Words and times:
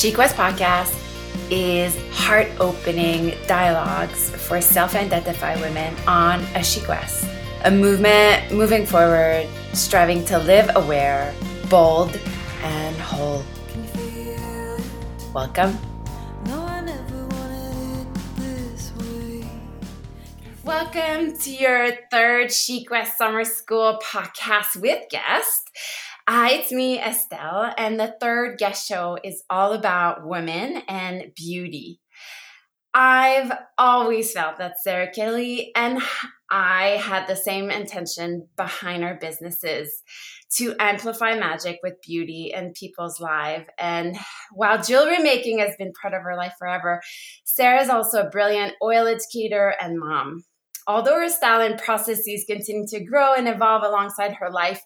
Chic 0.00 0.16
West 0.16 0.34
Podcast 0.34 0.98
is 1.50 1.94
heart 2.10 2.48
opening 2.58 3.34
dialogues 3.46 4.30
for 4.30 4.58
self 4.62 4.94
identified 4.94 5.60
women 5.60 5.94
on 6.06 6.40
a 6.54 6.64
Chic 6.64 6.88
West, 6.88 7.28
a 7.66 7.70
movement 7.70 8.50
moving 8.50 8.86
forward, 8.86 9.46
striving 9.74 10.24
to 10.24 10.38
live 10.38 10.70
aware, 10.74 11.34
bold, 11.68 12.18
and 12.62 12.96
whole. 12.96 13.44
Welcome. 15.34 15.78
Welcome 20.64 21.36
to 21.36 21.50
your 21.50 21.90
third 22.10 22.50
Chic 22.50 22.90
West 22.90 23.18
Summer 23.18 23.44
School 23.44 24.00
podcast 24.02 24.80
with 24.80 25.10
guest. 25.10 25.70
Hi, 26.32 26.50
it's 26.50 26.70
me, 26.70 27.00
Estelle, 27.00 27.74
and 27.76 27.98
the 27.98 28.14
third 28.20 28.56
guest 28.56 28.86
show 28.86 29.18
is 29.24 29.42
all 29.50 29.72
about 29.72 30.24
women 30.24 30.80
and 30.86 31.32
beauty. 31.34 31.98
I've 32.94 33.50
always 33.76 34.32
felt 34.32 34.58
that 34.58 34.80
Sarah 34.80 35.10
Kelly 35.10 35.72
and 35.74 36.00
I 36.48 37.00
had 37.02 37.26
the 37.26 37.34
same 37.34 37.68
intention 37.68 38.46
behind 38.56 39.02
our 39.02 39.18
businesses 39.20 40.04
to 40.54 40.76
amplify 40.78 41.34
magic 41.34 41.80
with 41.82 42.00
beauty 42.00 42.52
in 42.54 42.74
people's 42.74 43.18
lives. 43.18 43.66
And 43.76 44.16
while 44.52 44.80
jewelry 44.80 45.18
making 45.18 45.58
has 45.58 45.74
been 45.78 45.92
part 46.00 46.14
of 46.14 46.22
her 46.22 46.36
life 46.36 46.54
forever, 46.60 47.00
Sarah 47.42 47.82
is 47.82 47.88
also 47.90 48.22
a 48.22 48.30
brilliant 48.30 48.74
oil 48.80 49.08
educator 49.08 49.74
and 49.80 49.98
mom. 49.98 50.44
Although 50.86 51.18
her 51.18 51.28
style 51.28 51.60
and 51.60 51.76
processes 51.76 52.44
continue 52.48 52.86
to 52.86 53.04
grow 53.04 53.34
and 53.34 53.48
evolve 53.48 53.82
alongside 53.82 54.34
her 54.34 54.50
life, 54.50 54.80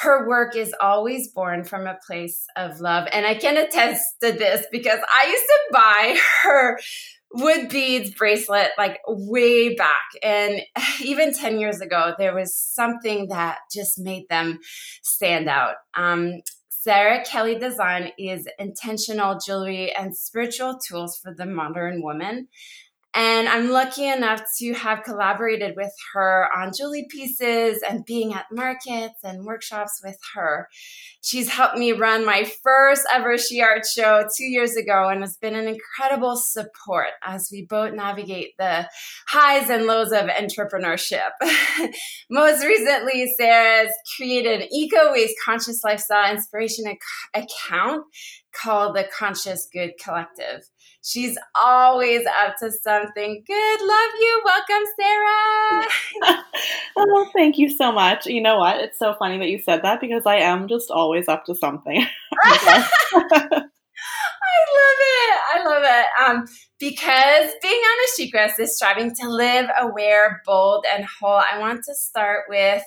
her 0.00 0.26
work 0.26 0.56
is 0.56 0.74
always 0.80 1.28
born 1.28 1.64
from 1.64 1.86
a 1.86 1.98
place 2.06 2.46
of 2.56 2.80
love. 2.80 3.06
And 3.12 3.26
I 3.26 3.34
can 3.34 3.56
attest 3.56 4.02
to 4.22 4.32
this 4.32 4.66
because 4.72 4.98
I 4.98 5.28
used 5.28 5.44
to 5.44 5.58
buy 5.72 6.18
her 6.42 6.78
wood 7.32 7.68
beads 7.68 8.10
bracelet 8.14 8.70
like 8.78 8.98
way 9.06 9.74
back. 9.74 10.02
And 10.22 10.62
even 11.02 11.34
10 11.34 11.60
years 11.60 11.80
ago, 11.80 12.14
there 12.18 12.34
was 12.34 12.54
something 12.54 13.28
that 13.28 13.58
just 13.74 13.98
made 13.98 14.24
them 14.30 14.58
stand 15.02 15.48
out. 15.48 15.74
Um, 15.94 16.40
Sarah 16.70 17.22
Kelly 17.22 17.58
Design 17.58 18.10
is 18.18 18.48
intentional 18.58 19.38
jewelry 19.44 19.94
and 19.94 20.16
spiritual 20.16 20.78
tools 20.88 21.20
for 21.22 21.34
the 21.36 21.44
modern 21.44 22.02
woman. 22.02 22.48
And 23.14 23.48
I'm 23.48 23.70
lucky 23.70 24.06
enough 24.06 24.42
to 24.58 24.72
have 24.74 25.02
collaborated 25.02 25.74
with 25.76 25.92
her 26.14 26.48
on 26.56 26.70
jewelry 26.76 27.06
pieces 27.10 27.82
and 27.88 28.04
being 28.04 28.34
at 28.34 28.46
markets 28.52 29.18
and 29.24 29.44
workshops 29.44 30.00
with 30.04 30.16
her. 30.34 30.68
She's 31.20 31.48
helped 31.48 31.76
me 31.76 31.90
run 31.92 32.24
my 32.24 32.48
first 32.62 33.02
ever 33.12 33.36
She 33.36 33.60
Art 33.60 33.84
show 33.84 34.26
two 34.36 34.44
years 34.44 34.76
ago 34.76 35.08
and 35.08 35.22
has 35.22 35.36
been 35.36 35.56
an 35.56 35.66
incredible 35.66 36.36
support 36.36 37.08
as 37.24 37.48
we 37.50 37.66
both 37.68 37.94
navigate 37.94 38.52
the 38.58 38.88
highs 39.26 39.68
and 39.70 39.86
lows 39.86 40.12
of 40.12 40.26
entrepreneurship. 40.26 41.30
Most 42.30 42.64
recently, 42.64 43.32
Sarah's 43.36 43.92
created 44.16 44.62
an 44.62 44.68
eco 44.72 45.10
waste 45.12 45.34
conscious 45.44 45.82
lifestyle 45.82 46.32
inspiration 46.32 46.86
ac- 46.86 46.98
account 47.34 48.04
called 48.52 48.96
the 48.96 49.08
Conscious 49.16 49.68
Good 49.72 49.92
Collective. 50.02 50.68
She's 51.02 51.38
always 51.60 52.22
up 52.26 52.56
to 52.60 52.70
something 52.70 53.42
good. 53.46 53.80
Love 53.80 54.10
you. 54.20 54.42
Welcome, 54.44 54.86
Sarah. 55.00 56.44
oh, 56.96 57.30
thank 57.34 57.56
you 57.58 57.70
so 57.70 57.90
much. 57.90 58.26
You 58.26 58.42
know 58.42 58.58
what? 58.58 58.80
It's 58.80 58.98
so 58.98 59.14
funny 59.18 59.38
that 59.38 59.48
you 59.48 59.58
said 59.58 59.82
that 59.82 60.00
because 60.00 60.26
I 60.26 60.36
am 60.36 60.68
just 60.68 60.90
always 60.90 61.26
up 61.28 61.46
to 61.46 61.54
something. 61.54 62.04
I 65.60 65.64
love 65.64 65.82
it. 65.82 66.06
I 66.18 66.32
love 66.32 66.36
it. 66.36 66.40
Um, 66.40 66.44
because 66.78 67.52
being 67.62 67.74
on 67.74 68.26
a 68.26 68.30
West 68.34 68.58
is 68.58 68.76
striving 68.76 69.14
to 69.16 69.28
live 69.28 69.68
aware, 69.78 70.40
bold, 70.46 70.84
and 70.94 71.04
whole. 71.04 71.40
I 71.52 71.58
want 71.58 71.82
to 71.84 71.94
start 71.94 72.44
with, 72.48 72.82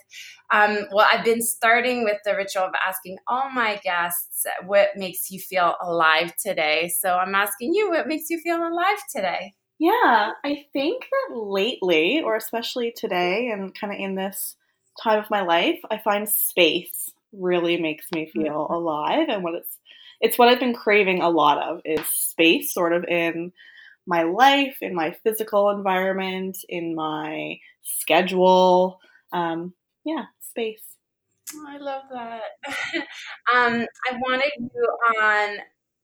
um, 0.51 0.79
well, 0.91 1.07
I've 1.11 1.23
been 1.23 1.41
starting 1.41 2.03
with 2.03 2.17
the 2.25 2.35
ritual 2.35 2.63
of 2.63 2.73
asking 2.87 3.17
all 3.27 3.51
my 3.51 3.79
guests 3.83 4.45
what 4.65 4.89
makes 4.95 5.29
you 5.29 5.39
feel 5.39 5.75
alive 5.81 6.33
today. 6.43 6.91
So 6.97 7.15
I'm 7.15 7.35
asking 7.35 7.73
you, 7.73 7.89
what 7.89 8.07
makes 8.07 8.29
you 8.29 8.39
feel 8.39 8.57
alive 8.57 8.97
today? 9.15 9.53
Yeah, 9.79 10.31
I 10.43 10.65
think 10.71 11.07
that 11.11 11.35
lately, 11.35 12.21
or 12.23 12.35
especially 12.35 12.93
today, 12.95 13.49
and 13.49 13.77
kind 13.77 13.93
of 13.93 13.99
in 13.99 14.15
this 14.15 14.55
time 15.01 15.19
of 15.19 15.29
my 15.29 15.41
life, 15.41 15.79
I 15.91 15.97
find 15.97 16.29
space 16.29 17.11
really 17.33 17.77
makes 17.77 18.05
me 18.13 18.29
feel 18.31 18.65
mm-hmm. 18.65 18.73
alive 18.73 19.27
and 19.29 19.43
what 19.43 19.55
it's 19.55 19.77
it's 20.23 20.39
what 20.39 20.47
I've 20.47 20.59
been 20.59 20.73
craving 20.73 21.21
a 21.21 21.29
lot 21.29 21.61
of 21.61 21.81
is 21.83 22.07
space 22.07 22.73
sort 22.73 22.93
of 22.93 23.03
in 23.03 23.51
my 24.07 24.23
life, 24.23 24.77
in 24.81 24.95
my 24.95 25.11
physical 25.23 25.69
environment, 25.69 26.57
in 26.69 26.95
my 26.95 27.57
schedule. 27.81 28.99
Um, 29.33 29.73
yeah, 30.05 30.23
space. 30.39 30.81
Oh, 31.53 31.65
I 31.67 31.77
love 31.77 32.03
that. 32.13 32.41
um, 33.53 33.85
I 34.09 34.13
wanted 34.13 34.51
you 34.57 34.97
on 35.21 35.57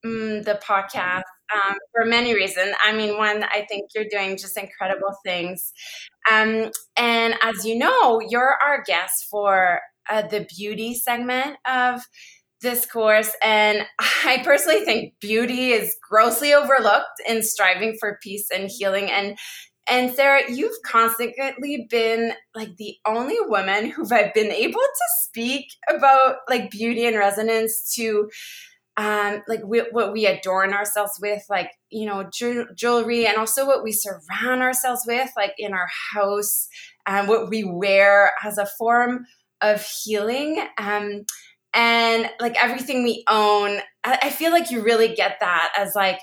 mm, 0.05 0.43
the 0.43 0.59
podcast 0.61 1.23
um, 1.53 1.75
for 1.93 2.03
many 2.03 2.35
reasons. 2.35 2.75
I 2.83 2.91
mean, 2.91 3.17
one, 3.17 3.43
I 3.43 3.65
think 3.69 3.91
you're 3.95 4.05
doing 4.11 4.37
just 4.37 4.57
incredible 4.57 5.15
things. 5.25 5.71
Um, 6.29 6.71
and 6.97 7.35
as 7.41 7.63
you 7.63 7.77
know, 7.77 8.19
you're 8.19 8.57
our 8.65 8.83
guest 8.85 9.27
for 9.31 9.79
uh, 10.09 10.23
the 10.23 10.45
beauty 10.57 10.93
segment 10.93 11.57
of 11.65 12.01
this 12.61 12.85
course. 12.85 13.31
And 13.43 13.85
I 14.25 14.41
personally 14.43 14.85
think 14.85 15.13
beauty 15.19 15.71
is 15.71 15.95
grossly 16.07 16.53
overlooked 16.53 17.21
in 17.27 17.43
striving 17.43 17.97
for 17.99 18.19
peace 18.21 18.47
and 18.53 18.69
healing. 18.69 19.09
And 19.09 19.37
and 19.91 20.13
Sarah, 20.13 20.43
you've 20.47 20.77
constantly 20.85 21.87
been 21.89 22.33
like 22.53 22.77
the 22.77 22.95
only 23.07 23.37
woman 23.41 23.89
who 23.95 24.03
I've 24.11 24.33
been 24.33 24.51
able 24.51 24.79
to 24.79 25.05
speak 25.23 25.65
about 25.89 26.37
like 26.47 26.69
beauty 26.69 27.05
and 27.05 27.17
resonance 27.17 27.93
to 27.95 28.29
um, 28.97 29.43
like 29.47 29.61
we, 29.63 29.79
what 29.91 30.11
we 30.11 30.25
adorn 30.25 30.73
ourselves 30.73 31.13
with, 31.21 31.41
like 31.49 31.71
you 31.89 32.05
know, 32.05 32.29
ju- 32.33 32.67
jewelry, 32.75 33.25
and 33.25 33.37
also 33.37 33.65
what 33.65 33.81
we 33.81 33.93
surround 33.93 34.61
ourselves 34.61 35.03
with, 35.07 35.31
like 35.37 35.53
in 35.57 35.73
our 35.73 35.87
house, 36.13 36.67
and 37.07 37.29
what 37.29 37.49
we 37.49 37.63
wear 37.63 38.33
as 38.43 38.57
a 38.57 38.65
form 38.77 39.25
of 39.61 39.81
healing. 40.03 40.67
Um, 40.77 41.23
and 41.73 42.29
like 42.39 42.61
everything 42.61 43.03
we 43.03 43.23
own 43.29 43.79
I, 44.03 44.19
I 44.23 44.29
feel 44.29 44.51
like 44.51 44.71
you 44.71 44.81
really 44.81 45.13
get 45.13 45.37
that 45.39 45.71
as 45.77 45.95
like 45.95 46.19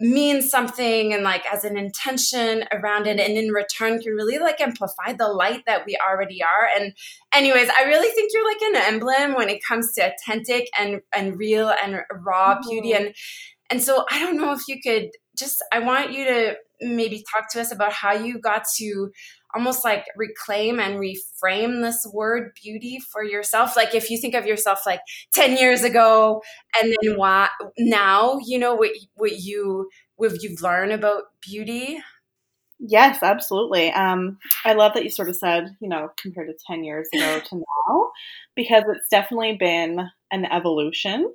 means 0.00 0.50
something 0.50 1.12
and 1.12 1.22
like 1.22 1.44
as 1.52 1.62
an 1.62 1.76
intention 1.76 2.64
around 2.72 3.06
it. 3.06 3.20
And 3.20 3.36
in 3.36 3.50
return 3.50 4.00
can 4.00 4.14
really 4.14 4.38
like 4.38 4.58
amplify 4.58 5.12
the 5.12 5.28
light 5.28 5.62
that 5.66 5.84
we 5.86 5.98
already 6.08 6.42
are. 6.42 6.68
And 6.74 6.94
anyways 7.32 7.68
i 7.78 7.84
really 7.84 8.08
think 8.14 8.30
you're 8.32 8.48
like 8.48 8.62
an 8.62 8.94
emblem 8.94 9.34
when 9.34 9.50
it 9.50 9.60
comes 9.66 9.92
to 9.94 10.12
authentic 10.12 10.68
and 10.78 11.00
and 11.14 11.38
real 11.38 11.72
and 11.82 12.00
raw 12.24 12.54
mm-hmm. 12.54 12.68
beauty. 12.68 12.92
And 12.92 13.14
and 13.70 13.82
so 13.82 14.04
i 14.10 14.18
don't 14.18 14.36
know 14.36 14.52
if 14.52 14.62
you 14.66 14.80
could 14.82 15.10
just 15.38 15.62
i 15.72 15.78
want 15.78 16.12
you 16.12 16.24
to 16.24 16.54
maybe 16.80 17.22
talk 17.32 17.50
to 17.52 17.60
us 17.60 17.70
about 17.72 17.92
how 17.92 18.12
you 18.12 18.40
got 18.40 18.64
to 18.76 19.10
almost 19.54 19.84
like 19.84 20.04
reclaim 20.16 20.78
and 20.80 20.98
reframe 21.00 21.82
this 21.82 22.06
word 22.12 22.52
beauty 22.62 22.98
for 22.98 23.22
yourself. 23.24 23.76
Like 23.76 23.94
if 23.94 24.10
you 24.10 24.18
think 24.18 24.34
of 24.34 24.46
yourself 24.46 24.80
like 24.86 25.00
10 25.34 25.56
years 25.56 25.84
ago 25.84 26.42
and 26.80 26.94
then 27.02 27.16
why 27.16 27.48
now 27.78 28.38
you 28.44 28.58
know 28.58 28.74
what 28.74 28.90
what 29.14 29.38
you 29.40 29.88
what 30.16 30.42
you've 30.42 30.62
learned 30.62 30.92
about 30.92 31.24
beauty? 31.40 31.98
Yes 32.78 33.22
absolutely. 33.22 33.92
Um 33.92 34.38
i 34.64 34.72
love 34.72 34.94
that 34.94 35.04
you 35.04 35.10
sort 35.10 35.28
of 35.28 35.36
said 35.36 35.76
you 35.80 35.88
know 35.88 36.08
compared 36.20 36.48
to 36.48 36.54
10 36.66 36.84
years 36.84 37.08
ago 37.14 37.40
to 37.44 37.56
now 37.56 38.10
because 38.56 38.84
it's 38.88 39.08
definitely 39.10 39.56
been 39.58 40.08
an 40.30 40.44
evolution. 40.46 41.32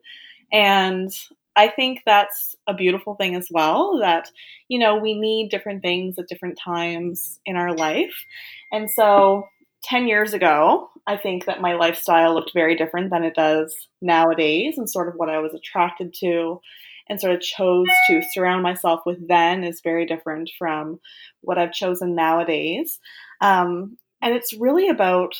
And 0.51 1.09
I 1.55 1.69
think 1.69 2.01
that's 2.05 2.55
a 2.67 2.73
beautiful 2.73 3.15
thing 3.15 3.35
as 3.35 3.47
well 3.49 3.99
that, 4.01 4.29
you 4.67 4.79
know, 4.79 4.97
we 4.97 5.17
need 5.17 5.49
different 5.49 5.81
things 5.81 6.19
at 6.19 6.27
different 6.27 6.57
times 6.57 7.39
in 7.45 7.55
our 7.55 7.75
life. 7.75 8.25
And 8.71 8.89
so 8.89 9.47
10 9.83 10.07
years 10.07 10.33
ago, 10.33 10.89
I 11.07 11.17
think 11.17 11.45
that 11.45 11.61
my 11.61 11.75
lifestyle 11.75 12.33
looked 12.33 12.51
very 12.53 12.75
different 12.75 13.11
than 13.11 13.23
it 13.23 13.35
does 13.35 13.75
nowadays 14.01 14.77
and 14.77 14.89
sort 14.89 15.07
of 15.07 15.13
what 15.15 15.29
I 15.29 15.39
was 15.39 15.53
attracted 15.53 16.13
to 16.21 16.59
and 17.07 17.21
sort 17.21 17.35
of 17.35 17.41
chose 17.41 17.87
to 18.07 18.23
surround 18.33 18.63
myself 18.63 19.01
with 19.05 19.27
then 19.27 19.63
is 19.63 19.81
very 19.83 20.05
different 20.05 20.49
from 20.57 20.99
what 21.41 21.57
I've 21.57 21.71
chosen 21.71 22.15
nowadays. 22.15 22.99
Um, 23.41 23.97
and 24.21 24.33
it's 24.33 24.53
really 24.53 24.89
about, 24.89 25.35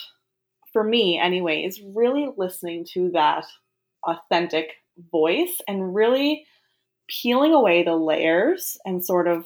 for 0.72 0.84
me, 0.84 1.20
anyways, 1.20 1.82
really 1.96 2.30
listening 2.38 2.86
to 2.94 3.10
that 3.14 3.46
authentic 4.06 4.74
voice 5.12 5.62
and 5.68 5.94
really 5.96 6.46
peeling 7.08 7.54
away 7.54 7.84
the 7.84 7.96
layers 7.96 8.78
and 8.86 9.06
sort 9.06 9.28
of 9.28 9.46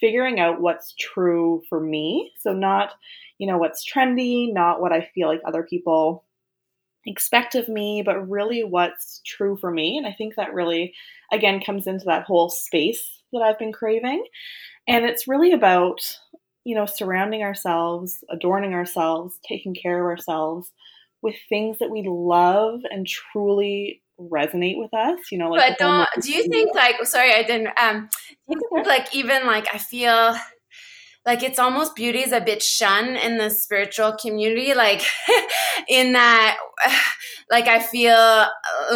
figuring 0.00 0.38
out 0.38 0.60
what's 0.60 0.94
true 0.98 1.62
for 1.68 1.80
me. 1.80 2.32
So, 2.40 2.52
not, 2.52 2.94
you 3.38 3.46
know, 3.46 3.58
what's 3.58 3.84
trendy, 3.90 4.52
not 4.52 4.80
what 4.80 4.92
I 4.92 5.08
feel 5.14 5.28
like 5.28 5.40
other 5.44 5.62
people 5.62 6.24
expect 7.06 7.54
of 7.54 7.68
me, 7.68 8.02
but 8.04 8.28
really 8.28 8.62
what's 8.62 9.20
true 9.26 9.56
for 9.56 9.70
me. 9.70 9.96
And 9.96 10.06
I 10.06 10.12
think 10.12 10.34
that 10.36 10.54
really, 10.54 10.94
again, 11.32 11.60
comes 11.60 11.86
into 11.86 12.04
that 12.06 12.24
whole 12.24 12.50
space 12.50 13.22
that 13.32 13.40
I've 13.40 13.58
been 13.58 13.72
craving. 13.72 14.24
And 14.86 15.04
it's 15.04 15.28
really 15.28 15.52
about, 15.52 16.00
you 16.64 16.74
know, 16.74 16.86
surrounding 16.86 17.42
ourselves, 17.42 18.22
adorning 18.30 18.74
ourselves, 18.74 19.38
taking 19.46 19.74
care 19.74 20.00
of 20.00 20.06
ourselves 20.06 20.70
with 21.22 21.36
things 21.48 21.78
that 21.78 21.90
we 21.90 22.04
love 22.06 22.80
and 22.90 23.06
truly 23.06 24.02
resonate 24.28 24.76
with 24.76 24.92
us 24.92 25.18
you 25.32 25.38
know 25.38 25.50
like 25.50 25.78
but 25.78 25.78
don't 25.78 26.08
do 26.22 26.32
you 26.32 26.46
think 26.48 26.74
like 26.74 26.96
sorry 27.04 27.32
i 27.32 27.42
didn't 27.42 27.70
um 27.80 28.08
like 28.84 29.14
even 29.14 29.46
like 29.46 29.66
i 29.72 29.78
feel 29.78 30.34
like 31.26 31.42
it's 31.42 31.58
almost 31.58 31.94
beauty 31.94 32.20
is 32.20 32.32
a 32.32 32.40
bit 32.40 32.62
shunned 32.62 33.16
in 33.16 33.38
the 33.38 33.50
spiritual 33.50 34.16
community 34.20 34.74
like 34.74 35.02
in 35.88 36.12
that 36.12 36.58
like 37.50 37.66
i 37.66 37.78
feel 37.78 38.46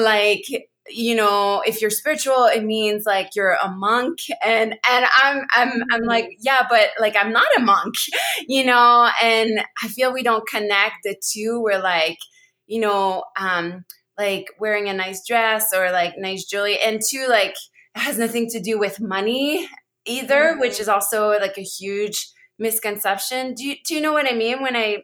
like 0.03 0.45
you 0.89 1.15
know 1.15 1.63
if 1.67 1.81
you're 1.81 1.91
spiritual 1.91 2.45
it 2.45 2.63
means 2.63 3.05
like 3.07 3.31
you're 3.35 3.57
a 3.63 3.71
monk 3.71 4.19
and 4.45 4.75
and 4.87 5.07
i'm 5.23 5.45
i'm 5.55 5.71
i'm 5.91 6.01
mm-hmm. 6.01 6.09
like 6.09 6.29
yeah 6.41 6.67
but 6.69 6.89
like 7.01 7.17
i'm 7.17 7.33
not 7.33 7.47
a 7.57 7.61
monk 7.61 7.95
you 8.49 8.65
know 8.65 9.09
and 9.23 9.65
i 9.83 9.89
feel 9.89 10.13
we 10.13 10.23
don't 10.23 10.47
connect 10.47 10.97
the 11.05 11.17
two 11.33 11.61
we're 11.63 11.81
like 11.81 12.19
you 12.67 12.81
know 12.81 13.25
um 13.39 13.85
like 14.19 14.47
wearing 14.59 14.89
a 14.89 14.95
nice 14.95 15.27
dress 15.27 15.73
or 15.75 15.91
like 15.91 16.15
nice 16.17 16.45
jewelry 16.45 16.79
and 16.81 17.01
two 17.07 17.27
like 17.29 17.55
it 17.95 18.01
has 18.01 18.19
nothing 18.19 18.49
to 18.51 18.61
do 18.61 18.79
with 18.79 19.01
money 19.01 19.69
either 20.07 20.53
mm-hmm. 20.53 20.61
which 20.61 20.81
is 20.81 20.89
also 20.89 21.31
like 21.41 21.59
a 21.59 21.63
huge 21.63 22.29
misconception 22.59 23.55
do 23.55 23.65
you, 23.65 23.77
do 23.87 23.95
you 23.95 24.01
know 24.01 24.13
what 24.13 24.31
i 24.31 24.35
mean 24.35 24.63
when 24.63 24.77
i 24.77 24.99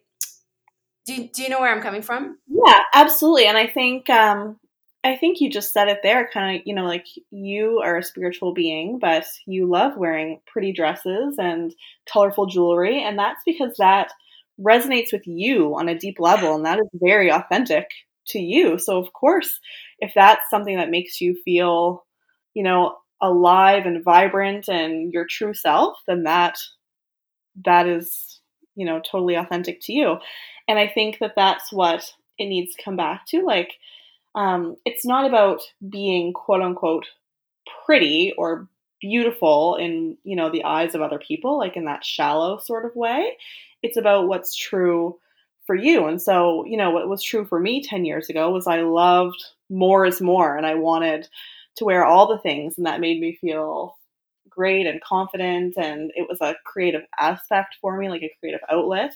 do, 1.06 1.28
do 1.34 1.42
you 1.42 1.48
know 1.48 1.60
where 1.60 1.74
i'm 1.74 1.82
coming 1.82 2.02
from 2.02 2.38
yeah 2.46 2.82
absolutely 2.94 3.46
and 3.46 3.58
i 3.58 3.66
think 3.66 4.08
um 4.10 4.56
I 5.02 5.16
think 5.16 5.40
you 5.40 5.50
just 5.50 5.72
said 5.72 5.88
it 5.88 6.00
there, 6.02 6.28
kind 6.32 6.56
of, 6.56 6.62
you 6.66 6.74
know, 6.74 6.84
like 6.84 7.06
you 7.30 7.80
are 7.82 7.96
a 7.96 8.02
spiritual 8.02 8.52
being, 8.52 8.98
but 8.98 9.24
you 9.46 9.66
love 9.66 9.96
wearing 9.96 10.40
pretty 10.46 10.72
dresses 10.72 11.36
and 11.38 11.74
colorful 12.10 12.46
jewelry. 12.46 13.02
And 13.02 13.18
that's 13.18 13.40
because 13.46 13.74
that 13.78 14.12
resonates 14.60 15.10
with 15.10 15.26
you 15.26 15.74
on 15.74 15.88
a 15.88 15.98
deep 15.98 16.16
level. 16.20 16.54
And 16.54 16.66
that 16.66 16.78
is 16.78 16.88
very 16.92 17.32
authentic 17.32 17.88
to 18.28 18.38
you. 18.38 18.78
So, 18.78 18.98
of 18.98 19.12
course, 19.12 19.58
if 19.98 20.12
that's 20.14 20.48
something 20.50 20.76
that 20.76 20.90
makes 20.90 21.20
you 21.20 21.36
feel, 21.44 22.04
you 22.54 22.62
know, 22.62 22.96
alive 23.20 23.86
and 23.86 24.04
vibrant 24.04 24.68
and 24.68 25.12
your 25.12 25.26
true 25.28 25.54
self, 25.54 25.98
then 26.06 26.24
that 26.24 26.58
that 27.64 27.86
is, 27.86 28.40
you 28.76 28.86
know, 28.86 29.00
totally 29.00 29.34
authentic 29.34 29.80
to 29.82 29.92
you. 29.92 30.16
And 30.68 30.78
I 30.78 30.88
think 30.88 31.18
that 31.18 31.34
that's 31.36 31.72
what 31.72 32.02
it 32.38 32.46
needs 32.46 32.74
to 32.74 32.82
come 32.82 32.96
back 32.96 33.26
to. 33.28 33.42
Like, 33.42 33.72
um, 34.34 34.76
it's 34.84 35.04
not 35.04 35.26
about 35.26 35.60
being 35.88 36.32
quote 36.32 36.62
unquote 36.62 37.06
pretty 37.84 38.32
or 38.38 38.68
beautiful 39.00 39.76
in 39.76 40.16
you 40.24 40.36
know 40.36 40.50
the 40.50 40.64
eyes 40.64 40.94
of 40.94 41.00
other 41.00 41.18
people 41.18 41.58
like 41.58 41.76
in 41.76 41.86
that 41.86 42.04
shallow 42.04 42.58
sort 42.58 42.84
of 42.84 42.94
way 42.94 43.36
it's 43.82 43.96
about 43.96 44.28
what's 44.28 44.54
true 44.54 45.18
for 45.70 45.76
you 45.76 46.08
and 46.08 46.20
so 46.20 46.64
you 46.66 46.76
know 46.76 46.90
what 46.90 47.08
was 47.08 47.22
true 47.22 47.44
for 47.44 47.60
me 47.60 47.80
10 47.80 48.04
years 48.04 48.28
ago 48.28 48.50
was 48.50 48.66
i 48.66 48.80
loved 48.80 49.40
more 49.68 50.04
is 50.04 50.20
more 50.20 50.56
and 50.56 50.66
i 50.66 50.74
wanted 50.74 51.28
to 51.76 51.84
wear 51.84 52.04
all 52.04 52.26
the 52.26 52.38
things 52.38 52.74
and 52.76 52.86
that 52.86 52.98
made 52.98 53.20
me 53.20 53.38
feel 53.40 53.96
great 54.48 54.84
and 54.84 55.00
confident 55.00 55.74
and 55.76 56.10
it 56.16 56.26
was 56.28 56.40
a 56.40 56.56
creative 56.66 57.02
aspect 57.16 57.76
for 57.80 57.96
me 57.96 58.08
like 58.08 58.22
a 58.22 58.34
creative 58.40 58.60
outlet 58.68 59.14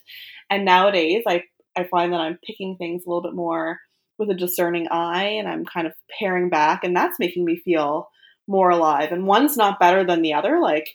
and 0.48 0.64
nowadays 0.64 1.24
i 1.26 1.42
i 1.76 1.82
find 1.82 2.12
that 2.12 2.20
i'm 2.20 2.38
picking 2.46 2.76
things 2.76 3.02
a 3.04 3.08
little 3.08 3.20
bit 3.20 3.34
more 3.34 3.80
with 4.16 4.30
a 4.30 4.34
discerning 4.34 4.86
eye 4.90 5.24
and 5.24 5.48
I'm 5.48 5.64
kind 5.64 5.86
of 5.86 5.92
paring 6.18 6.48
back 6.48 6.84
and 6.84 6.94
that's 6.94 7.18
making 7.18 7.44
me 7.44 7.56
feel 7.56 8.08
more 8.46 8.70
alive. 8.70 9.10
And 9.12 9.26
one's 9.26 9.56
not 9.56 9.80
better 9.80 10.04
than 10.04 10.22
the 10.22 10.34
other. 10.34 10.60
Like, 10.60 10.88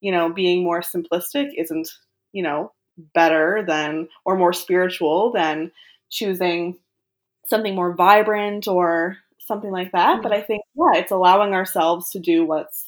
you 0.00 0.12
know, 0.12 0.32
being 0.32 0.62
more 0.62 0.82
simplistic 0.82 1.50
isn't, 1.56 1.88
you 2.32 2.42
know, 2.42 2.72
better 3.14 3.64
than 3.66 4.08
or 4.24 4.36
more 4.36 4.52
spiritual 4.52 5.32
than 5.32 5.70
choosing 6.10 6.78
something 7.46 7.74
more 7.74 7.94
vibrant 7.94 8.68
or 8.68 9.18
something 9.38 9.70
like 9.70 9.92
that. 9.92 10.14
Mm-hmm. 10.14 10.22
But 10.22 10.32
I 10.32 10.42
think, 10.42 10.62
yeah, 10.74 10.98
it's 11.00 11.12
allowing 11.12 11.54
ourselves 11.54 12.10
to 12.10 12.18
do 12.18 12.44
what's 12.44 12.84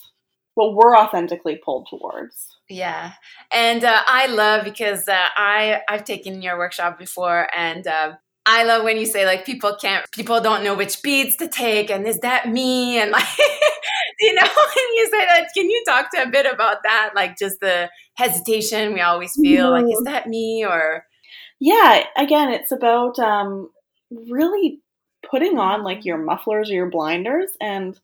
what 0.55 0.75
we're 0.75 0.97
authentically 0.97 1.61
pulled 1.65 1.87
towards. 1.89 2.57
Yeah, 2.69 3.13
and 3.53 3.85
uh, 3.85 4.03
I 4.07 4.27
love 4.27 4.65
because 4.65 5.09
uh, 5.09 5.27
I 5.37 5.81
I've 5.89 6.05
taken 6.05 6.43
your 6.43 6.59
workshop 6.59 6.99
before, 6.99 7.49
and 7.57 7.87
uh, 7.87 8.15
I 8.51 8.65
love 8.65 8.83
when 8.83 8.97
you 8.97 9.05
say 9.05 9.27
like 9.27 9.45
people 9.45 9.77
can't, 9.79 10.11
people 10.11 10.41
don't 10.41 10.65
know 10.65 10.75
which 10.75 11.03
beads 11.03 11.37
to 11.37 11.49
take, 11.49 11.91
and 11.91 12.07
is 12.07 12.19
that 12.21 12.49
me? 12.49 12.99
And 12.99 13.11
like, 13.11 13.27
you 14.21 14.33
know, 14.33 14.43
when 14.47 14.97
you 14.97 15.09
say 15.11 15.27
that, 15.27 15.49
can 15.55 15.69
you 15.69 15.85
talk 15.87 16.11
to 16.15 16.23
a 16.23 16.31
bit 16.31 16.47
about 16.47 16.79
that? 16.85 17.11
Like 17.15 17.37
just 17.37 17.61
the 17.61 17.91
hesitation 18.15 18.95
we 18.95 19.03
always 19.03 19.35
feel, 19.39 19.71
like, 19.71 19.85
is 19.85 20.03
that 20.07 20.29
me? 20.29 20.65
Or 20.65 21.05
yeah, 21.61 22.05
again, 22.17 22.49
it's 22.49 22.73
about 22.73 23.19
um, 23.19 23.69
really 24.11 24.81
putting 25.31 25.59
on 25.59 25.83
like 25.83 26.07
your 26.07 26.17
mufflers 26.17 26.71
or 26.71 26.75
your 26.75 26.91
blinders 26.91 27.51
and 27.61 28.01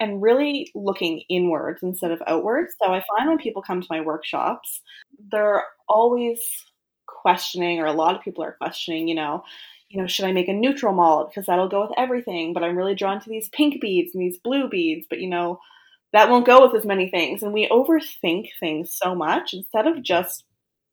and 0.00 0.22
really 0.22 0.70
looking 0.74 1.24
inwards 1.28 1.82
instead 1.82 2.10
of 2.10 2.22
outwards. 2.26 2.72
So 2.80 2.90
I 2.90 3.02
find 3.06 3.28
when 3.28 3.36
people 3.38 3.60
come 3.60 3.82
to 3.82 3.86
my 3.90 4.00
workshops, 4.00 4.80
they're 5.30 5.64
always 5.88 6.40
questioning, 7.28 7.78
or 7.78 7.84
a 7.84 7.92
lot 7.92 8.16
of 8.16 8.22
people 8.22 8.42
are 8.42 8.56
questioning, 8.58 9.06
you 9.06 9.14
know, 9.14 9.44
you 9.90 10.00
know, 10.00 10.06
should 10.06 10.24
I 10.24 10.32
make 10.32 10.48
a 10.48 10.54
neutral 10.54 10.94
mala 10.94 11.26
because 11.26 11.44
that'll 11.44 11.68
go 11.68 11.82
with 11.82 11.98
everything? 11.98 12.54
But 12.54 12.64
I'm 12.64 12.74
really 12.74 12.94
drawn 12.94 13.20
to 13.20 13.28
these 13.28 13.50
pink 13.50 13.82
beads 13.82 14.14
and 14.14 14.22
these 14.22 14.38
blue 14.38 14.66
beads, 14.66 15.06
but 15.10 15.20
you 15.20 15.28
know, 15.28 15.60
that 16.14 16.30
won't 16.30 16.46
go 16.46 16.66
with 16.66 16.74
as 16.74 16.86
many 16.86 17.10
things. 17.10 17.42
And 17.42 17.52
we 17.52 17.68
overthink 17.68 18.48
things 18.58 18.94
so 18.94 19.14
much 19.14 19.52
instead 19.52 19.86
of 19.86 20.02
just 20.02 20.44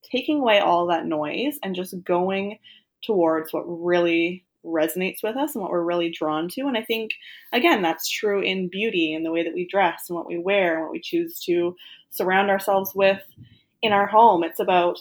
taking 0.04 0.40
away 0.40 0.60
all 0.60 0.88
that 0.88 1.06
noise 1.06 1.58
and 1.64 1.74
just 1.74 2.04
going 2.04 2.60
towards 3.02 3.54
what 3.54 3.64
really 3.64 4.44
resonates 4.66 5.24
with 5.24 5.38
us 5.38 5.56
and 5.56 5.62
what 5.62 5.72
we're 5.72 5.82
really 5.82 6.10
drawn 6.10 6.50
to. 6.50 6.64
And 6.64 6.78
I 6.78 6.84
think, 6.84 7.12
again, 7.54 7.82
that's 7.82 8.10
true 8.10 8.42
in 8.42 8.68
beauty 8.68 9.14
and 9.14 9.26
the 9.26 9.32
way 9.32 9.42
that 9.42 9.54
we 9.54 9.66
dress 9.66 10.10
and 10.10 10.18
what 10.18 10.28
we 10.28 10.38
wear 10.38 10.74
and 10.74 10.84
what 10.84 10.92
we 10.92 11.00
choose 11.00 11.40
to 11.46 11.78
surround 12.10 12.50
ourselves 12.50 12.94
with 12.94 13.22
in 13.82 13.94
our 13.94 14.08
home. 14.08 14.44
It's 14.44 14.60
about 14.60 15.00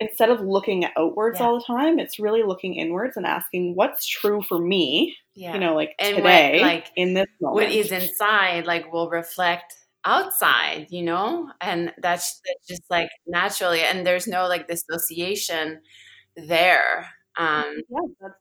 instead 0.00 0.30
of 0.30 0.40
looking 0.40 0.86
outwards 0.96 1.38
yeah. 1.38 1.46
all 1.46 1.58
the 1.58 1.64
time, 1.64 1.98
it's 1.98 2.18
really 2.18 2.42
looking 2.42 2.74
inwards 2.74 3.16
and 3.16 3.26
asking 3.26 3.74
what's 3.74 4.06
true 4.06 4.42
for 4.42 4.58
me. 4.58 5.16
Yeah. 5.34 5.54
You 5.54 5.60
know, 5.60 5.74
like 5.74 5.94
and 5.98 6.16
today, 6.16 6.58
what, 6.60 6.62
like 6.62 6.86
in 6.96 7.14
this 7.14 7.28
moment. 7.40 7.54
What 7.54 7.72
is 7.72 7.92
inside, 7.92 8.66
like, 8.66 8.92
will 8.92 9.10
reflect 9.10 9.74
outside. 10.04 10.86
You 10.90 11.02
know, 11.02 11.50
and 11.60 11.92
that's, 12.00 12.40
that's 12.46 12.66
just 12.66 12.82
like 12.90 13.10
naturally, 13.26 13.82
and 13.82 14.06
there's 14.06 14.26
no 14.26 14.48
like 14.48 14.66
dissociation 14.66 15.80
there. 16.36 17.10
Um, 17.38 17.76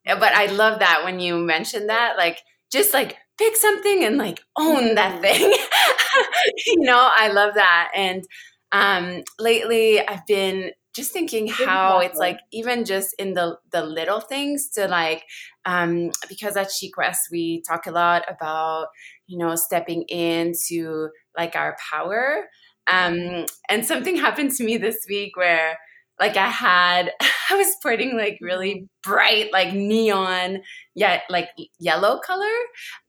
yeah, 0.06 0.20
but 0.20 0.34
I 0.34 0.48
love 0.48 0.80
that 0.80 1.04
when 1.04 1.20
you 1.20 1.38
mentioned 1.38 1.90
that, 1.90 2.18
like, 2.18 2.40
just 2.72 2.94
like 2.94 3.18
pick 3.38 3.56
something 3.56 4.04
and 4.04 4.18
like 4.18 4.42
own 4.58 4.96
that 4.96 5.22
thing. 5.22 5.42
you 6.68 6.82
know, 6.82 7.10
I 7.12 7.30
love 7.30 7.56
that. 7.56 7.92
And 7.96 8.24
um, 8.72 9.24
lately, 9.40 10.06
I've 10.06 10.26
been 10.28 10.72
just 10.96 11.12
thinking 11.12 11.48
how 11.48 12.00
it's 12.00 12.18
like 12.18 12.40
even 12.52 12.86
just 12.86 13.14
in 13.20 13.34
the 13.34 13.58
the 13.72 13.84
little 13.84 14.20
things 14.20 14.70
to 14.70 14.88
like 14.88 15.24
um 15.66 16.12
because 16.28 16.58
at 16.58 16.72
Chic 16.72 16.98
West 16.98 17.30
we 17.32 17.62
talk 17.68 17.86
a 17.86 17.92
lot 17.92 18.24
about 18.28 18.88
you 19.28 19.38
know 19.38 19.56
stepping 19.56 20.04
into 20.04 21.10
like 21.38 21.56
our 21.56 21.78
power. 21.92 22.48
Um 22.92 23.46
and 23.70 23.86
something 23.86 24.16
happened 24.26 24.52
to 24.52 24.64
me 24.64 24.78
this 24.78 25.06
week 25.08 25.38
where 25.38 25.78
like 26.20 26.38
I 26.38 26.48
had 26.48 27.12
I 27.50 27.56
was 27.56 27.76
putting 27.82 28.18
like 28.18 28.38
really 28.42 28.76
mm-hmm. 28.76 29.12
bright 29.12 29.52
like 29.54 29.74
neon 29.74 30.62
yet 30.96 31.24
like 31.30 31.50
yellow 31.80 32.20
color 32.20 32.46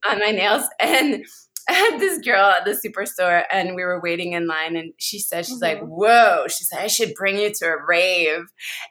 on 0.08 0.18
my 0.18 0.30
nails. 0.30 0.64
And 0.80 1.24
I 1.68 1.72
had 1.72 2.00
this 2.00 2.18
girl 2.18 2.44
at 2.44 2.64
the 2.64 2.72
superstore 2.72 3.44
and 3.52 3.74
we 3.74 3.84
were 3.84 4.00
waiting 4.00 4.32
in 4.32 4.46
line 4.46 4.76
and 4.76 4.92
she 4.98 5.18
said, 5.18 5.46
she's 5.46 5.60
mm-hmm. 5.60 5.80
like, 5.80 5.88
whoa, 5.88 6.46
she 6.48 6.64
said, 6.64 6.80
I 6.80 6.86
should 6.86 7.14
bring 7.14 7.38
you 7.38 7.52
to 7.52 7.66
a 7.66 7.76
rave. 7.86 8.44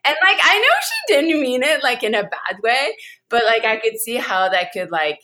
And 0.06 0.16
like, 0.24 0.40
I 0.42 0.60
know 0.60 0.68
she 0.82 1.14
didn't 1.14 1.42
mean 1.42 1.64
it 1.64 1.84
like 1.84 2.04
in 2.04 2.16
a 2.16 2.24
bad 2.24 2.58
way, 2.64 2.96
but 3.30 3.46
like 3.46 3.66
I 3.66 3.78
could 3.78 3.98
see 4.00 4.16
how 4.16 4.50
that 4.50 4.72
could 4.74 4.92
like 4.92 5.20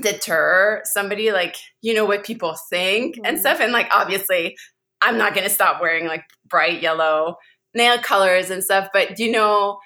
deter 0.00 0.82
somebody, 0.84 1.32
like, 1.32 1.56
you 1.82 1.94
know, 1.94 2.04
what 2.04 2.24
people 2.24 2.56
think 2.70 3.16
mm-hmm. 3.16 3.24
and 3.24 3.38
stuff. 3.38 3.60
And 3.60 3.72
like, 3.72 3.88
obviously, 3.92 4.56
I'm 5.00 5.18
not 5.18 5.34
going 5.34 5.44
to 5.44 5.54
stop 5.54 5.80
wearing 5.80 6.06
like 6.06 6.24
bright 6.48 6.82
yellow 6.82 7.36
nail 7.74 7.98
colors 7.98 8.50
and 8.50 8.64
stuff, 8.64 8.88
but 8.92 9.18
you 9.18 9.30
know, 9.30 9.78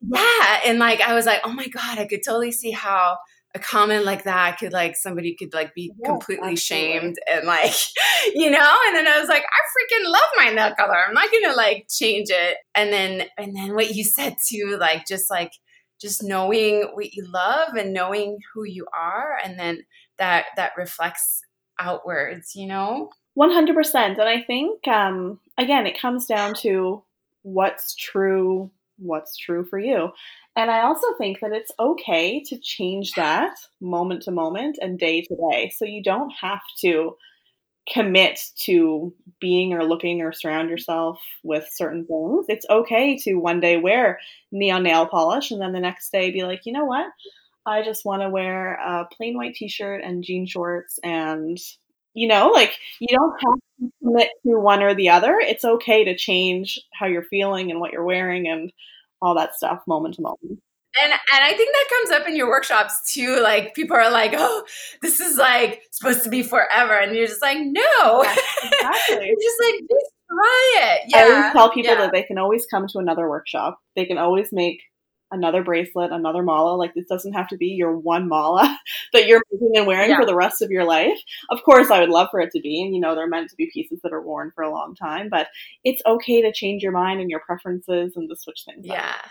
yeah. 0.00 0.60
And 0.66 0.78
like, 0.78 1.00
I 1.00 1.14
was 1.14 1.26
like, 1.26 1.40
oh 1.44 1.52
my 1.52 1.68
God, 1.68 1.98
I 1.98 2.06
could 2.06 2.22
totally 2.24 2.52
see 2.52 2.70
how 2.70 3.16
a 3.56 3.58
comment 3.58 4.04
like 4.04 4.24
that 4.24 4.58
could 4.58 4.72
like 4.72 4.96
somebody 4.96 5.34
could 5.34 5.52
like 5.54 5.74
be 5.74 5.92
yeah, 5.98 6.08
completely 6.08 6.52
absolutely. 6.52 6.56
shamed 6.56 7.16
and 7.32 7.46
like 7.46 7.74
you 8.34 8.50
know 8.50 8.78
and 8.86 8.96
then 8.96 9.08
i 9.08 9.18
was 9.18 9.28
like 9.28 9.42
i 9.42 9.66
freaking 9.76 10.10
love 10.10 10.30
my 10.36 10.50
nail 10.50 10.74
color. 10.74 10.96
I'm 11.06 11.14
not 11.14 11.30
gonna 11.30 11.56
like 11.56 11.86
change 11.90 12.28
it. 12.30 12.58
And 12.74 12.92
then 12.92 13.26
and 13.38 13.56
then 13.56 13.74
what 13.74 13.94
you 13.94 14.04
said 14.04 14.36
too 14.46 14.76
like 14.80 15.06
just 15.06 15.30
like 15.30 15.52
just 16.00 16.22
knowing 16.22 16.90
what 16.94 17.14
you 17.14 17.26
love 17.30 17.74
and 17.74 17.92
knowing 17.92 18.38
who 18.52 18.64
you 18.64 18.86
are 18.96 19.38
and 19.42 19.58
then 19.58 19.84
that 20.18 20.46
that 20.56 20.72
reflects 20.76 21.42
outwards 21.78 22.54
you 22.54 22.66
know? 22.66 23.10
100% 23.38 23.94
and 23.94 24.22
i 24.22 24.40
think 24.40 24.88
um 24.88 25.38
again 25.58 25.86
it 25.86 26.00
comes 26.00 26.24
down 26.24 26.54
to 26.54 27.02
what's 27.42 27.94
true 27.94 28.70
what's 28.98 29.36
true 29.36 29.62
for 29.68 29.78
you 29.78 30.08
and 30.56 30.70
i 30.70 30.82
also 30.82 31.06
think 31.18 31.38
that 31.40 31.52
it's 31.52 31.72
okay 31.78 32.42
to 32.42 32.58
change 32.58 33.12
that 33.12 33.54
moment 33.80 34.22
to 34.22 34.30
moment 34.30 34.78
and 34.80 34.98
day 34.98 35.22
to 35.22 35.36
day 35.50 35.72
so 35.76 35.84
you 35.84 36.02
don't 36.02 36.32
have 36.40 36.62
to 36.80 37.16
commit 37.92 38.40
to 38.56 39.14
being 39.40 39.72
or 39.72 39.84
looking 39.84 40.20
or 40.20 40.32
surround 40.32 40.68
yourself 40.68 41.20
with 41.44 41.68
certain 41.72 42.04
things. 42.04 42.46
It's 42.48 42.66
okay 42.68 43.16
to 43.18 43.34
one 43.36 43.60
day 43.60 43.76
wear 43.76 44.18
neon 44.50 44.82
nail 44.82 45.06
polish 45.06 45.50
and 45.50 45.60
then 45.60 45.72
the 45.72 45.80
next 45.80 46.10
day 46.10 46.30
be 46.30 46.42
like, 46.42 46.62
you 46.64 46.72
know 46.72 46.84
what? 46.84 47.06
I 47.64 47.82
just 47.82 48.04
want 48.04 48.22
to 48.22 48.30
wear 48.30 48.74
a 48.74 49.06
plain 49.16 49.36
white 49.36 49.54
t 49.54 49.68
shirt 49.68 50.02
and 50.04 50.24
jean 50.24 50.46
shorts. 50.46 50.98
And, 51.02 51.58
you 52.14 52.28
know, 52.28 52.50
like 52.50 52.76
you 53.00 53.16
don't 53.16 53.32
have 53.32 53.58
to 53.80 53.92
commit 54.02 54.30
to 54.44 54.58
one 54.58 54.82
or 54.82 54.94
the 54.94 55.10
other. 55.10 55.36
It's 55.40 55.64
okay 55.64 56.04
to 56.04 56.16
change 56.16 56.80
how 56.92 57.06
you're 57.06 57.24
feeling 57.24 57.70
and 57.70 57.80
what 57.80 57.92
you're 57.92 58.04
wearing 58.04 58.48
and 58.48 58.72
all 59.22 59.34
that 59.34 59.54
stuff 59.54 59.82
moment 59.86 60.14
to 60.14 60.22
moment 60.22 60.60
and 61.02 61.12
and 61.12 61.44
I 61.44 61.52
think 61.54 61.70
that 61.72 61.88
comes 61.90 62.10
up 62.10 62.28
in 62.28 62.36
your 62.36 62.48
workshops 62.48 63.12
too. 63.12 63.40
Like 63.40 63.74
people 63.74 63.96
are 63.96 64.10
like, 64.10 64.32
"Oh, 64.36 64.64
this 65.02 65.20
is 65.20 65.36
like 65.36 65.82
supposed 65.90 66.24
to 66.24 66.30
be 66.30 66.42
forever," 66.42 66.94
and 66.98 67.14
you're 67.14 67.26
just 67.26 67.42
like, 67.42 67.58
"No, 67.60 68.22
exactly." 68.64 69.34
just 69.40 69.60
like 69.62 69.80
just 69.80 70.12
try 70.30 70.78
it. 70.82 71.02
Yeah. 71.08 71.18
I 71.18 71.22
always 71.24 71.52
tell 71.52 71.70
people 71.70 71.92
yeah. 71.92 72.00
that 72.00 72.12
they 72.12 72.22
can 72.22 72.38
always 72.38 72.66
come 72.66 72.86
to 72.86 72.98
another 72.98 73.28
workshop. 73.28 73.78
They 73.94 74.06
can 74.06 74.18
always 74.18 74.48
make 74.52 74.80
another 75.30 75.62
bracelet, 75.62 76.12
another 76.12 76.42
mala. 76.42 76.76
Like 76.76 76.94
this 76.94 77.06
doesn't 77.06 77.32
have 77.32 77.48
to 77.48 77.56
be 77.56 77.68
your 77.68 77.96
one 77.96 78.28
mala 78.28 78.78
that 79.12 79.26
you're 79.26 79.42
making 79.52 79.76
and 79.76 79.86
wearing 79.86 80.10
yeah. 80.10 80.18
for 80.18 80.26
the 80.26 80.34
rest 80.34 80.62
of 80.62 80.70
your 80.70 80.84
life. 80.84 81.18
Of 81.50 81.62
course, 81.62 81.90
I 81.90 82.00
would 82.00 82.10
love 82.10 82.28
for 82.30 82.40
it 82.40 82.50
to 82.52 82.60
be, 82.60 82.82
and 82.82 82.94
you 82.94 83.00
know, 83.00 83.14
they're 83.14 83.28
meant 83.28 83.50
to 83.50 83.56
be 83.56 83.70
pieces 83.72 84.00
that 84.02 84.12
are 84.12 84.22
worn 84.22 84.52
for 84.54 84.62
a 84.62 84.70
long 84.70 84.94
time. 84.94 85.28
But 85.30 85.48
it's 85.84 86.02
okay 86.06 86.42
to 86.42 86.52
change 86.52 86.82
your 86.82 86.92
mind 86.92 87.20
and 87.20 87.30
your 87.30 87.40
preferences 87.40 88.12
and 88.16 88.28
to 88.28 88.36
switch 88.36 88.62
things. 88.66 88.86
Yeah. 88.86 89.08
Up. 89.08 89.30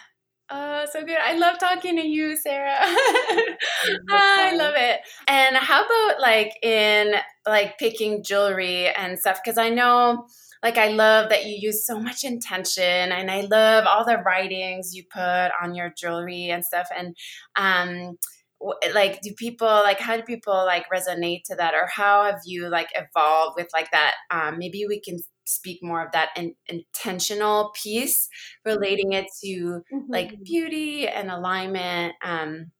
Oh, 0.51 0.85
so 0.91 1.03
good. 1.03 1.17
I 1.17 1.37
love 1.37 1.57
talking 1.57 1.95
to 1.95 2.05
you, 2.05 2.37
Sarah. 2.37 2.75
I 2.79 4.53
love 4.55 4.75
it. 4.77 4.99
And 5.27 5.57
how 5.57 5.83
about 5.83 6.21
like 6.21 6.53
in 6.61 7.15
like 7.47 7.79
picking 7.79 8.23
jewelry 8.23 8.89
and 8.89 9.17
stuff? 9.17 9.39
Because 9.43 9.57
I 9.57 9.69
know 9.69 10.27
like 10.63 10.77
I 10.77 10.89
love 10.89 11.29
that 11.29 11.45
you 11.45 11.57
use 11.59 11.85
so 11.85 11.99
much 11.99 12.23
intention 12.23 13.11
and 13.11 13.29
I 13.29 13.41
love 13.41 13.85
all 13.87 14.05
the 14.05 14.17
writings 14.25 14.95
you 14.95 15.03
put 15.11 15.49
on 15.61 15.75
your 15.75 15.93
jewelry 15.97 16.49
and 16.49 16.63
stuff. 16.63 16.87
And 16.95 17.15
um 17.55 18.17
like 18.93 19.21
do 19.21 19.33
people 19.33 19.67
like 19.67 19.99
how 19.99 20.15
do 20.15 20.23
people 20.23 20.53
like 20.53 20.85
resonate 20.89 21.41
to 21.45 21.55
that 21.55 21.73
or 21.73 21.87
how 21.87 22.23
have 22.23 22.39
you 22.45 22.69
like 22.69 22.87
evolved 22.95 23.55
with 23.57 23.67
like 23.73 23.91
that 23.91 24.15
um 24.31 24.57
maybe 24.57 24.85
we 24.87 24.99
can 24.99 25.17
speak 25.45 25.79
more 25.83 26.03
of 26.03 26.11
that 26.13 26.29
in, 26.35 26.55
intentional 26.67 27.71
piece 27.81 28.27
relating 28.63 29.13
it 29.13 29.27
to 29.43 29.81
mm-hmm. 29.93 29.99
like 30.09 30.41
beauty 30.43 31.07
and 31.07 31.29
alignment 31.29 32.13
um 32.23 32.71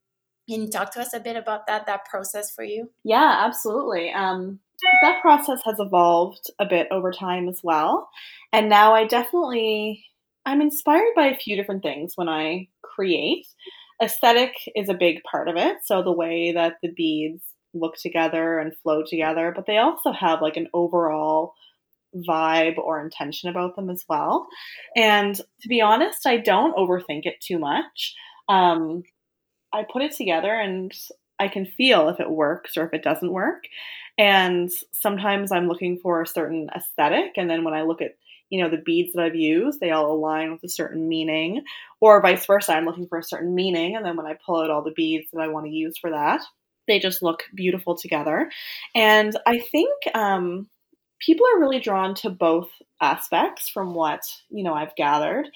can 0.48 0.62
you 0.62 0.68
talk 0.68 0.92
to 0.92 1.00
us 1.00 1.12
a 1.12 1.20
bit 1.20 1.36
about 1.36 1.66
that 1.66 1.86
that 1.86 2.04
process 2.04 2.50
for 2.50 2.64
you? 2.64 2.90
Yeah 3.04 3.44
absolutely. 3.46 4.10
Um 4.12 4.60
that 5.02 5.22
process 5.22 5.60
has 5.64 5.76
evolved 5.78 6.50
a 6.58 6.66
bit 6.66 6.88
over 6.90 7.10
time 7.10 7.48
as 7.48 7.60
well. 7.62 8.08
And 8.52 8.68
now 8.68 8.94
i 8.94 9.06
definitely 9.06 10.04
i'm 10.44 10.60
inspired 10.60 11.14
by 11.14 11.26
a 11.26 11.36
few 11.36 11.56
different 11.56 11.82
things 11.82 12.12
when 12.16 12.28
i 12.28 12.68
create. 12.82 13.46
Aesthetic 14.02 14.52
is 14.74 14.90
a 14.90 14.94
big 14.94 15.22
part 15.22 15.48
of 15.48 15.56
it. 15.56 15.78
So 15.84 16.02
the 16.02 16.12
way 16.12 16.52
that 16.52 16.74
the 16.82 16.92
beads 16.94 17.42
look 17.72 17.94
together 17.96 18.58
and 18.58 18.76
flow 18.82 19.02
together 19.06 19.52
but 19.54 19.66
they 19.66 19.78
also 19.78 20.10
have 20.12 20.40
like 20.40 20.56
an 20.56 20.68
overall 20.72 21.52
vibe 22.28 22.78
or 22.78 23.00
intention 23.00 23.50
about 23.50 23.76
them 23.76 23.90
as 23.90 24.04
well. 24.08 24.46
And 24.94 25.34
to 25.36 25.68
be 25.68 25.80
honest, 25.80 26.26
I 26.26 26.38
don't 26.38 26.76
overthink 26.76 27.22
it 27.24 27.34
too 27.40 27.58
much. 27.58 28.14
Um, 28.48 29.02
I 29.72 29.84
put 29.90 30.02
it 30.02 30.14
together 30.16 30.52
and 30.52 30.92
I 31.38 31.48
can 31.48 31.66
feel 31.66 32.08
if 32.08 32.20
it 32.20 32.30
works 32.30 32.76
or 32.76 32.86
if 32.86 32.94
it 32.94 33.02
doesn't 33.02 33.32
work. 33.32 33.64
And 34.18 34.70
sometimes 34.92 35.52
I'm 35.52 35.68
looking 35.68 35.98
for 36.02 36.22
a 36.22 36.26
certain 36.26 36.68
aesthetic. 36.74 37.32
And 37.36 37.50
then 37.50 37.64
when 37.64 37.74
I 37.74 37.82
look 37.82 38.00
at 38.00 38.16
you 38.50 38.62
know 38.62 38.70
the 38.70 38.82
beads 38.84 39.12
that 39.12 39.22
I've 39.22 39.34
used, 39.34 39.80
they 39.80 39.90
all 39.90 40.12
align 40.12 40.52
with 40.52 40.62
a 40.64 40.68
certain 40.68 41.08
meaning, 41.08 41.62
or 42.00 42.22
vice 42.22 42.46
versa. 42.46 42.74
I'm 42.74 42.84
looking 42.84 43.08
for 43.08 43.18
a 43.18 43.24
certain 43.24 43.54
meaning, 43.54 43.96
and 43.96 44.04
then 44.04 44.16
when 44.16 44.26
I 44.26 44.38
pull 44.44 44.62
out 44.62 44.70
all 44.70 44.82
the 44.82 44.92
beads 44.92 45.26
that 45.32 45.40
I 45.40 45.48
want 45.48 45.66
to 45.66 45.72
use 45.72 45.98
for 45.98 46.10
that, 46.10 46.42
they 46.86 46.98
just 46.98 47.22
look 47.22 47.42
beautiful 47.54 47.96
together. 47.96 48.50
And 48.94 49.36
I 49.46 49.58
think 49.58 49.90
um, 50.14 50.68
people 51.20 51.46
are 51.46 51.60
really 51.60 51.80
drawn 51.80 52.14
to 52.16 52.30
both 52.30 52.68
aspects 53.00 53.68
from 53.68 53.94
what 53.94 54.20
you 54.48 54.62
know 54.62 54.74
I've 54.74 54.94
gathered, 54.96 55.48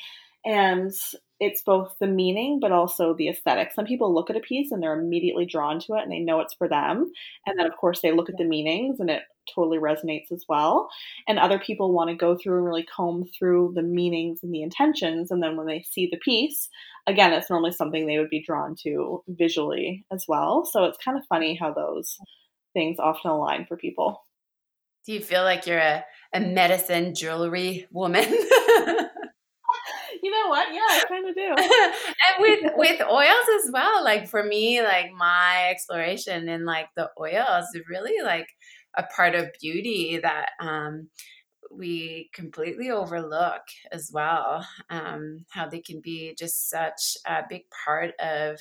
and 0.44 0.92
it's 1.40 1.62
both 1.62 1.96
the 1.98 2.06
meaning 2.06 2.58
but 2.60 2.70
also 2.70 3.14
the 3.14 3.28
aesthetic. 3.28 3.72
Some 3.72 3.86
people 3.86 4.14
look 4.14 4.28
at 4.30 4.36
a 4.36 4.40
piece 4.40 4.70
and 4.70 4.82
they're 4.82 4.98
immediately 4.98 5.46
drawn 5.46 5.80
to 5.80 5.94
it 5.94 6.02
and 6.02 6.12
they 6.12 6.18
know 6.18 6.40
it's 6.40 6.54
for 6.54 6.68
them, 6.68 7.10
and 7.46 7.58
then 7.58 7.66
of 7.66 7.76
course 7.76 8.00
they 8.02 8.12
look 8.12 8.28
at 8.28 8.36
the 8.36 8.44
meanings 8.44 9.00
and 9.00 9.10
it 9.10 9.22
totally 9.52 9.78
resonates 9.78 10.30
as 10.30 10.44
well. 10.48 10.88
And 11.26 11.38
other 11.38 11.58
people 11.58 11.92
want 11.92 12.10
to 12.10 12.16
go 12.16 12.36
through 12.36 12.58
and 12.58 12.66
really 12.66 12.86
comb 12.94 13.24
through 13.36 13.72
the 13.74 13.82
meanings 13.82 14.40
and 14.42 14.54
the 14.54 14.62
intentions, 14.62 15.30
and 15.30 15.42
then 15.42 15.56
when 15.56 15.66
they 15.66 15.82
see 15.82 16.08
the 16.10 16.18
piece, 16.18 16.68
again, 17.06 17.32
it's 17.32 17.50
normally 17.50 17.72
something 17.72 18.06
they 18.06 18.18
would 18.18 18.30
be 18.30 18.44
drawn 18.44 18.76
to 18.82 19.24
visually 19.26 20.04
as 20.12 20.26
well. 20.28 20.64
So 20.64 20.84
it's 20.84 20.98
kind 21.02 21.18
of 21.18 21.24
funny 21.28 21.56
how 21.56 21.72
those 21.72 22.16
things 22.74 22.98
often 23.00 23.30
align 23.30 23.64
for 23.66 23.76
people. 23.76 24.24
Do 25.06 25.14
you 25.14 25.20
feel 25.20 25.42
like 25.42 25.66
you're 25.66 25.78
a, 25.78 26.04
a 26.34 26.40
medicine 26.40 27.14
jewelry 27.14 27.86
woman? 27.90 28.26
you 30.72 30.80
know 30.80 30.86
what? 30.86 31.00
Yeah, 31.00 31.02
I 31.02 31.08
kind 31.08 31.28
of 31.28 31.34
do. 31.34 31.54
and 32.26 32.40
with 32.40 32.72
with 32.76 33.00
oils 33.08 33.64
as 33.64 33.70
well. 33.72 34.04
Like 34.04 34.28
for 34.28 34.42
me, 34.42 34.82
like 34.82 35.12
my 35.16 35.68
exploration 35.70 36.48
in 36.48 36.64
like 36.64 36.86
the 36.96 37.10
oils 37.18 37.66
is 37.74 37.82
really 37.88 38.22
like 38.22 38.48
a 38.96 39.04
part 39.04 39.34
of 39.34 39.48
beauty 39.60 40.18
that 40.22 40.50
um 40.60 41.08
we 41.72 42.30
completely 42.34 42.90
overlook 42.90 43.62
as 43.92 44.10
well. 44.12 44.66
Um, 44.90 45.44
how 45.50 45.68
they 45.68 45.80
can 45.80 46.00
be 46.00 46.34
just 46.38 46.68
such 46.68 47.16
a 47.26 47.42
big 47.48 47.62
part 47.84 48.12
of 48.20 48.58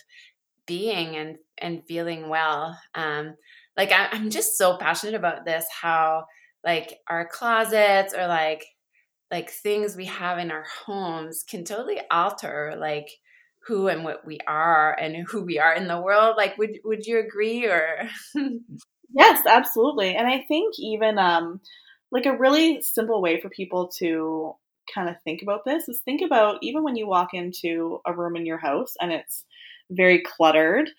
being 0.67 1.15
and 1.15 1.37
and 1.57 1.83
feeling 1.87 2.29
well. 2.29 2.77
Um, 2.95 3.35
like 3.77 3.91
I, 3.91 4.09
i'm 4.11 4.29
just 4.29 4.57
so 4.57 4.77
passionate 4.77 5.15
about 5.15 5.45
this 5.45 5.65
how 5.81 6.25
like 6.65 6.99
our 7.07 7.27
closets 7.27 8.13
or 8.13 8.27
like 8.27 8.63
like 9.31 9.49
things 9.49 9.95
we 9.95 10.05
have 10.05 10.37
in 10.37 10.51
our 10.51 10.65
homes 10.85 11.43
can 11.47 11.63
totally 11.63 11.99
alter 12.11 12.75
like 12.79 13.09
who 13.67 13.87
and 13.87 14.03
what 14.03 14.25
we 14.25 14.39
are 14.47 14.93
and 14.99 15.27
who 15.27 15.43
we 15.43 15.59
are 15.59 15.73
in 15.73 15.87
the 15.87 16.01
world 16.01 16.35
like 16.37 16.57
would 16.57 16.79
would 16.83 17.05
you 17.05 17.19
agree 17.19 17.65
or? 17.65 18.09
Yes 19.11 19.43
absolutely 19.47 20.15
and 20.15 20.27
i 20.27 20.45
think 20.47 20.75
even 20.77 21.17
um 21.17 21.61
like 22.11 22.27
a 22.27 22.37
really 22.37 22.81
simple 22.81 23.21
way 23.21 23.41
for 23.41 23.49
people 23.49 23.87
to 23.97 24.53
kind 24.93 25.09
of 25.09 25.15
think 25.23 25.41
about 25.41 25.65
this 25.65 25.87
is 25.89 26.01
think 26.01 26.21
about 26.21 26.57
even 26.61 26.83
when 26.83 26.95
you 26.95 27.07
walk 27.07 27.33
into 27.33 27.99
a 28.05 28.13
room 28.13 28.35
in 28.35 28.45
your 28.45 28.57
house 28.57 28.93
and 29.01 29.11
it's 29.11 29.45
very 29.91 30.21
cluttered 30.21 30.89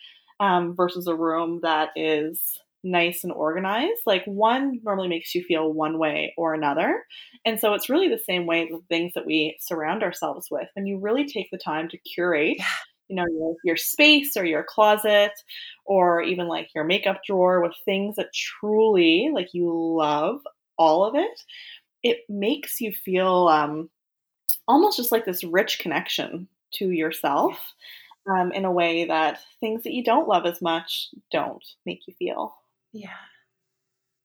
um, 0.41 0.75
versus 0.75 1.07
a 1.07 1.15
room 1.15 1.61
that 1.63 1.91
is 1.97 2.61
nice 2.83 3.25
and 3.25 3.33
organized, 3.33 4.03
like 4.07 4.25
one 4.25 4.81
normally 4.83 5.09
makes 5.09 5.35
you 5.35 5.43
feel 5.45 5.73
one 5.73 5.99
way 5.99 6.35
or 6.37 6.55
another. 6.55 7.05
And 7.45 7.61
so 7.61 7.75
it's 7.75 7.91
really 7.91 8.09
the 8.09 8.19
same 8.19 8.47
way 8.47 8.69
with 8.71 8.87
things 8.89 9.13
that 9.15 9.27
we 9.27 9.57
surround 9.61 10.03
ourselves 10.03 10.49
with. 10.51 10.69
When 10.75 10.87
you 10.87 10.99
really 10.99 11.27
take 11.27 11.51
the 11.51 11.59
time 11.59 11.89
to 11.89 11.99
curate, 11.99 12.57
yeah. 12.59 12.65
you 13.09 13.17
know, 13.17 13.27
your, 13.31 13.55
your 13.65 13.77
space 13.77 14.37
or 14.37 14.45
your 14.45 14.65
closet 14.65 15.33
or 15.85 16.23
even 16.23 16.49
like 16.49 16.69
your 16.75 16.85
makeup 16.85 17.21
drawer 17.27 17.61
with 17.63 17.73
things 17.85 18.17
that 18.17 18.33
truly 18.33 19.31
like 19.33 19.53
you 19.53 19.71
love 19.73 20.41
all 20.79 21.05
of 21.05 21.15
it, 21.15 21.43
it 22.03 22.21
makes 22.29 22.81
you 22.81 22.93
feel 22.93 23.49
um, 23.49 23.91
almost 24.67 24.97
just 24.97 25.13
like 25.13 25.27
this 25.27 25.45
rich 25.45 25.79
connection 25.79 26.49
to 26.75 26.91
yourself. 26.91 27.59
Um, 28.31 28.53
in 28.53 28.67
a 28.67 28.71
way 28.71 29.07
that 29.07 29.41
things 29.61 29.83
that 29.85 29.95
you 29.95 30.05
don't 30.05 30.29
love 30.29 30.45
as 30.45 30.61
much 30.61 31.09
don't 31.33 31.65
make 31.87 32.07
you 32.07 32.13
feel. 32.19 32.55
Yeah. 32.93 33.11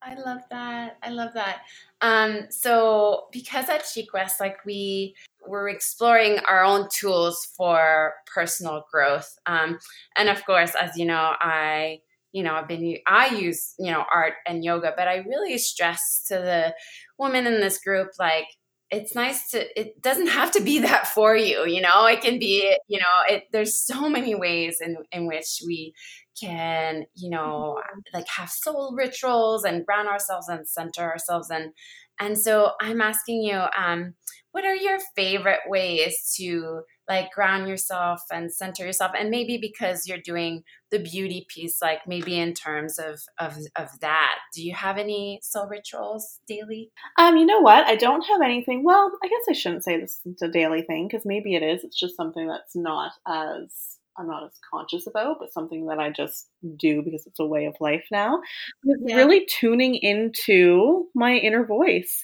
I 0.02 0.16
love 0.16 0.42
that. 0.52 0.98
I 1.02 1.10
love 1.10 1.34
that. 1.34 1.62
Um, 2.02 2.42
so 2.50 3.26
because 3.32 3.70
at 3.70 3.86
Chic 3.86 4.14
West, 4.14 4.40
like 4.40 4.64
we 4.66 5.16
we're 5.48 5.70
exploring 5.70 6.40
our 6.48 6.64
own 6.64 6.88
tools 6.94 7.48
for 7.58 8.14
personal 8.34 8.86
growth. 8.92 9.38
Um, 9.48 9.80
and 10.18 10.30
of 10.30 10.46
course, 10.46 10.74
as 10.80 10.96
you 10.96 11.06
know, 11.06 11.34
I 11.40 12.02
you 12.34 12.44
know 12.44 12.54
I've 12.54 12.68
been 12.68 12.98
I 13.08 13.28
use 13.36 13.74
you 13.80 13.92
know 13.92 14.06
art 14.14 14.34
and 14.46 14.64
yoga, 14.64 14.94
but 14.96 15.08
I 15.08 15.18
really 15.28 15.58
stress 15.58 16.24
to 16.28 16.36
the 16.36 16.76
women 17.18 17.48
in 17.48 17.60
this 17.60 17.80
group 17.80 18.10
like 18.20 18.48
it's 18.92 19.15
nice 19.15 19.50
to 19.50 19.80
it 19.80 20.01
doesn't 20.01 20.27
have 20.27 20.51
to 20.51 20.62
be 20.62 20.80
that 20.80 21.08
for 21.08 21.36
you 21.36 21.65
you 21.65 21.82
know 21.82 22.06
it 22.06 22.22
can 22.22 22.38
be 22.39 22.75
you 22.88 23.00
know 23.00 23.36
it 23.36 23.44
there's 23.51 23.77
so 23.77 24.08
many 24.10 24.36
ways 24.36 24.77
in 24.82 24.96
in 25.12 25.27
which 25.27 25.62
we 25.65 25.94
can 26.39 27.04
you 27.15 27.30
know 27.30 27.77
Mm-hmm. 27.86 28.18
like 28.18 28.27
have 28.27 28.50
soul 28.50 28.94
rituals 28.98 29.63
and 29.63 29.86
ground 29.86 30.08
ourselves 30.08 30.48
and 30.50 30.68
center 30.68 31.01
ourselves 31.04 31.50
and 31.50 31.72
and 32.20 32.38
so 32.38 32.72
i'm 32.82 33.01
asking 33.01 33.42
you 33.42 33.62
um 33.77 34.13
what 34.51 34.65
are 34.65 34.75
your 34.75 35.00
favorite 35.15 35.62
ways 35.68 36.34
to 36.38 36.82
like 37.08 37.32
ground 37.32 37.68
yourself 37.68 38.22
and 38.32 38.52
center 38.52 38.86
yourself 38.86 39.12
and 39.18 39.30
maybe 39.30 39.58
because 39.58 40.08
you're 40.08 40.18
doing 40.18 40.64
the 40.92 41.00
beauty 41.00 41.46
piece 41.50 41.82
like 41.82 42.00
maybe 42.08 42.38
in 42.40 42.54
terms 42.54 42.98
of 43.00 43.20
of 43.40 43.58
of 43.76 43.90
that 44.02 44.36
do 44.54 44.64
you 44.64 44.74
have 44.74 44.98
any 44.98 45.40
soul 45.42 45.68
rituals 45.68 46.40
daily 46.48 46.92
Um, 47.18 47.38
you 47.38 47.46
know 47.46 47.60
what? 47.60 47.86
I 47.86 47.96
don't 47.96 48.22
have 48.24 48.42
anything. 48.42 48.84
Well, 48.84 49.12
I 49.24 49.28
guess 49.28 49.46
I 49.50 49.54
shouldn't 49.54 49.84
say 49.84 50.00
this 50.00 50.20
is 50.26 50.42
a 50.42 50.48
daily 50.48 50.82
thing 50.82 51.08
because 51.08 51.26
maybe 51.26 51.56
it 51.56 51.64
is. 51.64 51.84
It's 51.84 52.00
just 52.00 52.16
something 52.16 52.48
that's 52.48 52.76
not 52.76 53.12
as 53.28 53.98
I'm 54.18 54.28
not 54.28 54.46
as 54.46 54.52
conscious 54.72 55.08
about, 55.08 55.38
but 55.40 55.52
something 55.52 55.88
that 55.88 56.00
I 56.00 56.10
just 56.10 56.48
do 56.78 57.02
because 57.02 57.26
it's 57.26 57.40
a 57.40 57.46
way 57.46 57.66
of 57.66 57.76
life 57.80 58.06
now. 58.12 58.40
Yeah. 58.84 59.18
really 59.18 59.46
tuning 59.46 59.96
into 59.96 61.08
my 61.14 61.34
inner 61.34 61.66
voice. 61.66 62.24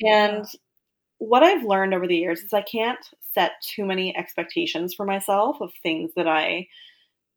And 0.00 0.44
what 1.18 1.42
I've 1.42 1.64
learned 1.64 1.94
over 1.94 2.06
the 2.06 2.16
years 2.16 2.40
is 2.40 2.52
I 2.52 2.62
can't 2.62 2.98
set 3.38 3.52
too 3.62 3.84
many 3.86 4.16
expectations 4.16 4.94
for 4.94 5.06
myself 5.06 5.58
of 5.60 5.72
things 5.82 6.10
that 6.16 6.26
I, 6.28 6.66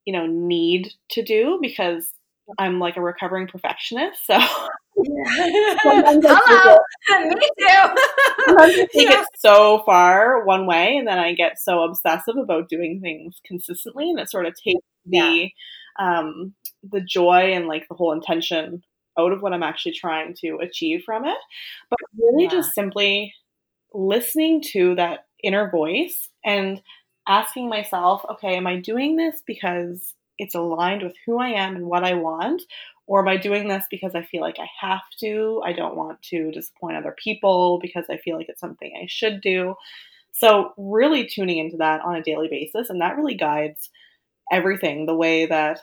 you 0.05 0.13
know, 0.13 0.27
need 0.27 0.91
to 1.11 1.23
do 1.23 1.59
because 1.61 2.11
I'm 2.59 2.79
like 2.79 2.97
a 2.97 3.01
recovering 3.01 3.47
perfectionist. 3.47 4.25
So 4.25 4.35
I 4.35 4.69
Hello, 6.27 6.77
me 7.29 7.49
too. 7.59 7.95
take 8.95 9.09
Yeah. 9.09 9.21
it 9.21 9.27
so 9.37 9.83
far 9.85 10.45
one 10.45 10.65
way, 10.67 10.97
and 10.97 11.07
then 11.07 11.19
I 11.19 11.33
get 11.33 11.59
so 11.59 11.83
obsessive 11.83 12.35
about 12.37 12.69
doing 12.69 12.99
things 13.01 13.39
consistently, 13.45 14.09
and 14.09 14.19
it 14.19 14.29
sort 14.29 14.45
of 14.45 14.53
takes 14.55 14.83
the 15.05 15.49
um, 15.99 16.53
the 16.83 17.01
joy 17.01 17.53
and 17.53 17.67
like 17.67 17.87
the 17.89 17.95
whole 17.95 18.11
intention 18.13 18.83
out 19.19 19.31
of 19.31 19.41
what 19.41 19.53
I'm 19.53 19.63
actually 19.63 19.93
trying 19.93 20.35
to 20.41 20.57
achieve 20.61 21.03
from 21.05 21.25
it. 21.25 21.37
But 21.89 21.99
really, 22.17 22.45
Yeah. 22.45 22.49
just 22.49 22.73
simply 22.73 23.33
listening 23.93 24.61
to 24.73 24.95
that 24.95 25.25
inner 25.43 25.69
voice 25.69 26.29
and 26.43 26.81
asking 27.27 27.69
myself, 27.69 28.23
okay, 28.29 28.55
am 28.55 28.67
I 28.67 28.77
doing 28.77 29.15
this 29.15 29.41
because 29.45 30.13
it's 30.37 30.55
aligned 30.55 31.03
with 31.03 31.13
who 31.25 31.39
I 31.39 31.49
am 31.49 31.75
and 31.75 31.85
what 31.85 32.03
I 32.03 32.15
want? 32.15 32.63
Or 33.07 33.19
am 33.19 33.27
I 33.27 33.37
doing 33.37 33.67
this 33.67 33.85
because 33.91 34.15
I 34.15 34.23
feel 34.23 34.41
like 34.41 34.57
I 34.59 34.67
have 34.79 35.01
to? 35.19 35.61
I 35.65 35.73
don't 35.73 35.97
want 35.97 36.21
to 36.23 36.51
disappoint 36.51 36.97
other 36.97 37.15
people 37.21 37.79
because 37.81 38.05
I 38.09 38.17
feel 38.17 38.37
like 38.37 38.47
it's 38.49 38.61
something 38.61 38.91
I 38.95 39.05
should 39.07 39.41
do. 39.41 39.75
So, 40.33 40.73
really 40.77 41.27
tuning 41.27 41.57
into 41.57 41.77
that 41.77 42.01
on 42.01 42.15
a 42.15 42.23
daily 42.23 42.47
basis, 42.47 42.89
and 42.89 43.01
that 43.01 43.17
really 43.17 43.35
guides 43.35 43.89
everything 44.51 45.05
the 45.05 45.15
way 45.15 45.45
that 45.45 45.81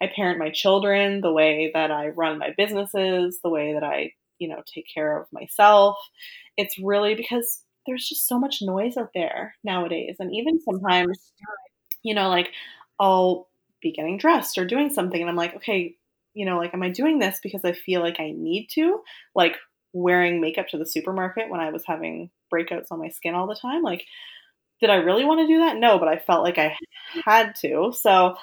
I 0.00 0.06
parent 0.14 0.38
my 0.38 0.50
children, 0.50 1.20
the 1.20 1.32
way 1.32 1.70
that 1.74 1.90
I 1.90 2.08
run 2.08 2.38
my 2.38 2.50
businesses, 2.56 3.40
the 3.42 3.50
way 3.50 3.72
that 3.74 3.82
I, 3.82 4.12
you 4.38 4.48
know, 4.48 4.62
take 4.72 4.86
care 4.92 5.20
of 5.20 5.26
myself. 5.32 5.96
It's 6.56 6.78
really 6.78 7.14
because 7.16 7.60
there's 7.88 8.08
just 8.08 8.28
so 8.28 8.38
much 8.38 8.62
noise 8.62 8.96
out 8.96 9.10
there 9.14 9.56
nowadays. 9.64 10.16
And 10.20 10.32
even 10.34 10.60
sometimes, 10.60 11.32
you 12.04 12.14
know, 12.14 12.28
like 12.28 12.50
I'll 13.00 13.48
be 13.82 13.92
getting 13.92 14.18
dressed 14.18 14.58
or 14.58 14.64
doing 14.64 14.90
something, 14.90 15.20
and 15.20 15.30
I'm 15.30 15.36
like, 15.36 15.56
okay, 15.56 15.96
you 16.34 16.46
know, 16.46 16.58
like, 16.58 16.74
am 16.74 16.82
I 16.82 16.90
doing 16.90 17.18
this 17.18 17.40
because 17.42 17.64
I 17.64 17.72
feel 17.72 18.00
like 18.00 18.20
I 18.20 18.32
need 18.36 18.68
to? 18.74 19.00
Like 19.34 19.56
wearing 19.92 20.40
makeup 20.40 20.68
to 20.68 20.78
the 20.78 20.86
supermarket 20.86 21.50
when 21.50 21.60
I 21.60 21.70
was 21.70 21.82
having 21.86 22.30
breakouts 22.52 22.92
on 22.92 23.00
my 23.00 23.08
skin 23.08 23.34
all 23.34 23.46
the 23.46 23.56
time. 23.56 23.82
Like, 23.82 24.04
did 24.80 24.90
I 24.90 24.96
really 24.96 25.24
want 25.24 25.40
to 25.40 25.46
do 25.46 25.60
that? 25.60 25.76
No, 25.76 25.98
but 25.98 26.08
I 26.08 26.18
felt 26.18 26.44
like 26.44 26.58
I 26.58 26.76
had 27.24 27.54
to. 27.56 27.92
So, 27.92 28.36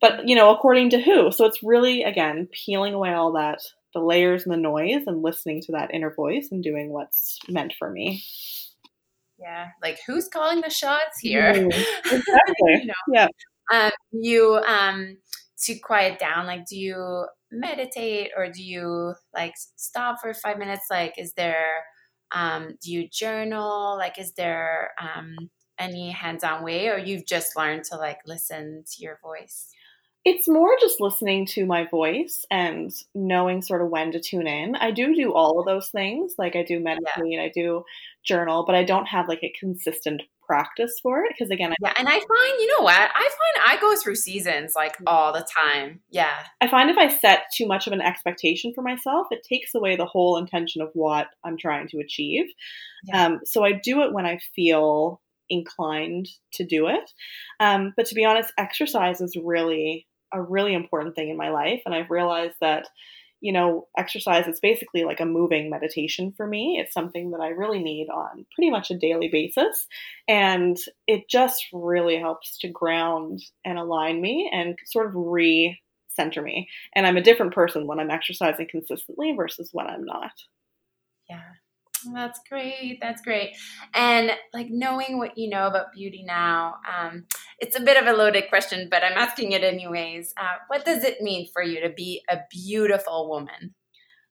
but 0.00 0.28
you 0.28 0.36
know, 0.36 0.50
according 0.50 0.90
to 0.90 1.00
who? 1.00 1.32
So 1.32 1.46
it's 1.46 1.62
really, 1.62 2.02
again, 2.04 2.48
peeling 2.52 2.94
away 2.94 3.12
all 3.12 3.32
that, 3.32 3.60
the 3.94 4.00
layers 4.00 4.44
and 4.44 4.52
the 4.52 4.58
noise, 4.58 5.04
and 5.06 5.22
listening 5.22 5.62
to 5.62 5.72
that 5.72 5.92
inner 5.94 6.12
voice 6.14 6.48
and 6.52 6.62
doing 6.62 6.92
what's 6.92 7.38
meant 7.48 7.74
for 7.78 7.90
me. 7.90 8.22
Yeah, 9.38 9.68
like 9.82 9.98
who's 10.06 10.28
calling 10.28 10.60
the 10.62 10.70
shots 10.70 11.18
here? 11.20 11.52
Mm, 11.52 11.66
exactly. 12.04 12.24
you 12.80 12.86
know, 12.86 12.94
Yeah. 13.12 13.28
um, 13.72 13.90
you 14.12 14.54
um 14.66 15.18
to 15.64 15.78
quiet 15.78 16.18
down. 16.18 16.46
Like, 16.46 16.64
do 16.66 16.76
you 16.78 17.26
meditate 17.50 18.30
or 18.36 18.50
do 18.50 18.62
you 18.62 19.14
like 19.34 19.54
stop 19.76 20.18
for 20.22 20.32
five 20.34 20.58
minutes? 20.58 20.86
Like, 20.90 21.14
is 21.18 21.32
there 21.34 21.84
um, 22.32 22.76
do 22.82 22.90
you 22.92 23.08
journal? 23.10 23.96
Like, 23.98 24.18
is 24.18 24.32
there 24.32 24.90
um 25.00 25.36
any 25.78 26.10
hands-on 26.10 26.64
way, 26.64 26.88
or 26.88 26.98
you've 26.98 27.26
just 27.26 27.56
learned 27.56 27.84
to 27.84 27.96
like 27.96 28.18
listen 28.26 28.84
to 28.94 29.02
your 29.02 29.18
voice? 29.22 29.68
It's 30.28 30.48
more 30.48 30.74
just 30.80 31.00
listening 31.00 31.46
to 31.50 31.66
my 31.66 31.86
voice 31.86 32.44
and 32.50 32.90
knowing 33.14 33.62
sort 33.62 33.80
of 33.80 33.90
when 33.90 34.10
to 34.10 34.18
tune 34.18 34.48
in. 34.48 34.74
I 34.74 34.90
do 34.90 35.14
do 35.14 35.32
all 35.32 35.60
of 35.60 35.66
those 35.66 35.88
things. 35.90 36.34
Like 36.36 36.56
I 36.56 36.64
do 36.64 36.80
meditate, 36.80 37.38
I 37.38 37.52
do 37.54 37.84
journal, 38.24 38.64
but 38.66 38.74
I 38.74 38.82
don't 38.82 39.06
have 39.06 39.28
like 39.28 39.44
a 39.44 39.54
consistent 39.56 40.22
practice 40.44 40.98
for 41.00 41.22
it 41.22 41.32
because 41.36 41.52
again, 41.52 41.70
I, 41.70 41.76
Yeah, 41.80 41.92
and 41.96 42.08
I 42.08 42.14
find 42.14 42.60
you 42.60 42.66
know 42.76 42.82
what 42.82 42.98
I 42.98 43.20
find 43.20 43.64
I 43.68 43.80
go 43.80 43.94
through 43.94 44.16
seasons 44.16 44.72
like 44.74 44.96
all 45.06 45.32
the 45.32 45.46
time. 45.64 46.00
Yeah, 46.10 46.36
I 46.60 46.66
find 46.66 46.90
if 46.90 46.98
I 46.98 47.06
set 47.06 47.44
too 47.54 47.68
much 47.68 47.86
of 47.86 47.92
an 47.92 48.00
expectation 48.00 48.72
for 48.74 48.82
myself, 48.82 49.28
it 49.30 49.46
takes 49.48 49.76
away 49.76 49.94
the 49.94 50.06
whole 50.06 50.38
intention 50.38 50.82
of 50.82 50.88
what 50.94 51.28
I'm 51.44 51.56
trying 51.56 51.86
to 51.90 51.98
achieve. 51.98 52.46
Yeah. 53.04 53.26
Um, 53.26 53.40
so 53.44 53.64
I 53.64 53.74
do 53.80 54.02
it 54.02 54.12
when 54.12 54.26
I 54.26 54.40
feel 54.56 55.20
inclined 55.48 56.28
to 56.54 56.66
do 56.66 56.88
it. 56.88 57.10
Um, 57.60 57.92
but 57.96 58.06
to 58.06 58.16
be 58.16 58.24
honest, 58.24 58.52
exercise 58.58 59.20
is 59.20 59.38
really 59.40 60.06
a 60.32 60.42
really 60.42 60.74
important 60.74 61.14
thing 61.14 61.28
in 61.28 61.36
my 61.36 61.50
life. 61.50 61.82
And 61.86 61.94
I've 61.94 62.10
realized 62.10 62.56
that, 62.60 62.88
you 63.40 63.52
know, 63.52 63.86
exercise 63.96 64.46
is 64.46 64.60
basically 64.60 65.04
like 65.04 65.20
a 65.20 65.26
moving 65.26 65.70
meditation 65.70 66.32
for 66.36 66.46
me. 66.46 66.78
It's 66.80 66.94
something 66.94 67.30
that 67.30 67.40
I 67.40 67.48
really 67.48 67.82
need 67.82 68.08
on 68.08 68.46
pretty 68.54 68.70
much 68.70 68.90
a 68.90 68.98
daily 68.98 69.28
basis. 69.28 69.86
And 70.26 70.76
it 71.06 71.28
just 71.28 71.66
really 71.72 72.18
helps 72.18 72.58
to 72.58 72.68
ground 72.68 73.42
and 73.64 73.78
align 73.78 74.20
me 74.20 74.50
and 74.52 74.76
sort 74.86 75.06
of 75.06 75.12
re 75.14 75.78
center 76.16 76.42
me. 76.42 76.68
And 76.94 77.06
I'm 77.06 77.18
a 77.18 77.22
different 77.22 77.54
person 77.54 77.86
when 77.86 78.00
I'm 78.00 78.10
exercising 78.10 78.68
consistently 78.70 79.34
versus 79.36 79.68
when 79.72 79.86
I'm 79.86 80.04
not. 80.04 80.32
yeah. 81.28 81.42
That's 82.12 82.40
great. 82.48 82.98
That's 83.00 83.22
great. 83.22 83.56
And 83.94 84.32
like 84.52 84.68
knowing 84.70 85.18
what 85.18 85.36
you 85.38 85.48
know 85.48 85.66
about 85.66 85.92
beauty 85.92 86.24
now, 86.26 86.76
um, 86.86 87.24
it's 87.58 87.76
a 87.76 87.82
bit 87.82 88.00
of 88.00 88.06
a 88.06 88.16
loaded 88.16 88.48
question, 88.48 88.88
but 88.90 89.02
I'm 89.02 89.16
asking 89.16 89.52
it 89.52 89.64
anyways. 89.64 90.32
Uh, 90.36 90.56
what 90.68 90.84
does 90.84 91.04
it 91.04 91.20
mean 91.20 91.48
for 91.52 91.62
you 91.62 91.80
to 91.80 91.90
be 91.90 92.22
a 92.28 92.38
beautiful 92.50 93.28
woman? 93.28 93.74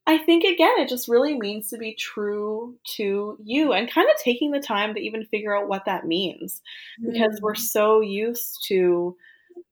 I 0.08 0.19
think 0.19 0.43
again, 0.43 0.73
it 0.78 0.88
just 0.88 1.08
really 1.08 1.38
means 1.38 1.69
to 1.69 1.78
be 1.78 1.95
true 1.95 2.75
to 2.97 3.38
you 3.43 3.73
and 3.73 3.91
kind 3.91 4.08
of 4.13 4.21
taking 4.21 4.51
the 4.51 4.60
time 4.60 4.93
to 4.93 4.99
even 4.99 5.25
figure 5.25 5.58
out 5.58 5.67
what 5.67 5.86
that 5.86 6.06
means 6.06 6.62
because 7.04 7.39
we're 7.41 7.56
so 7.56 8.01
used 8.01 8.63
to, 8.67 9.17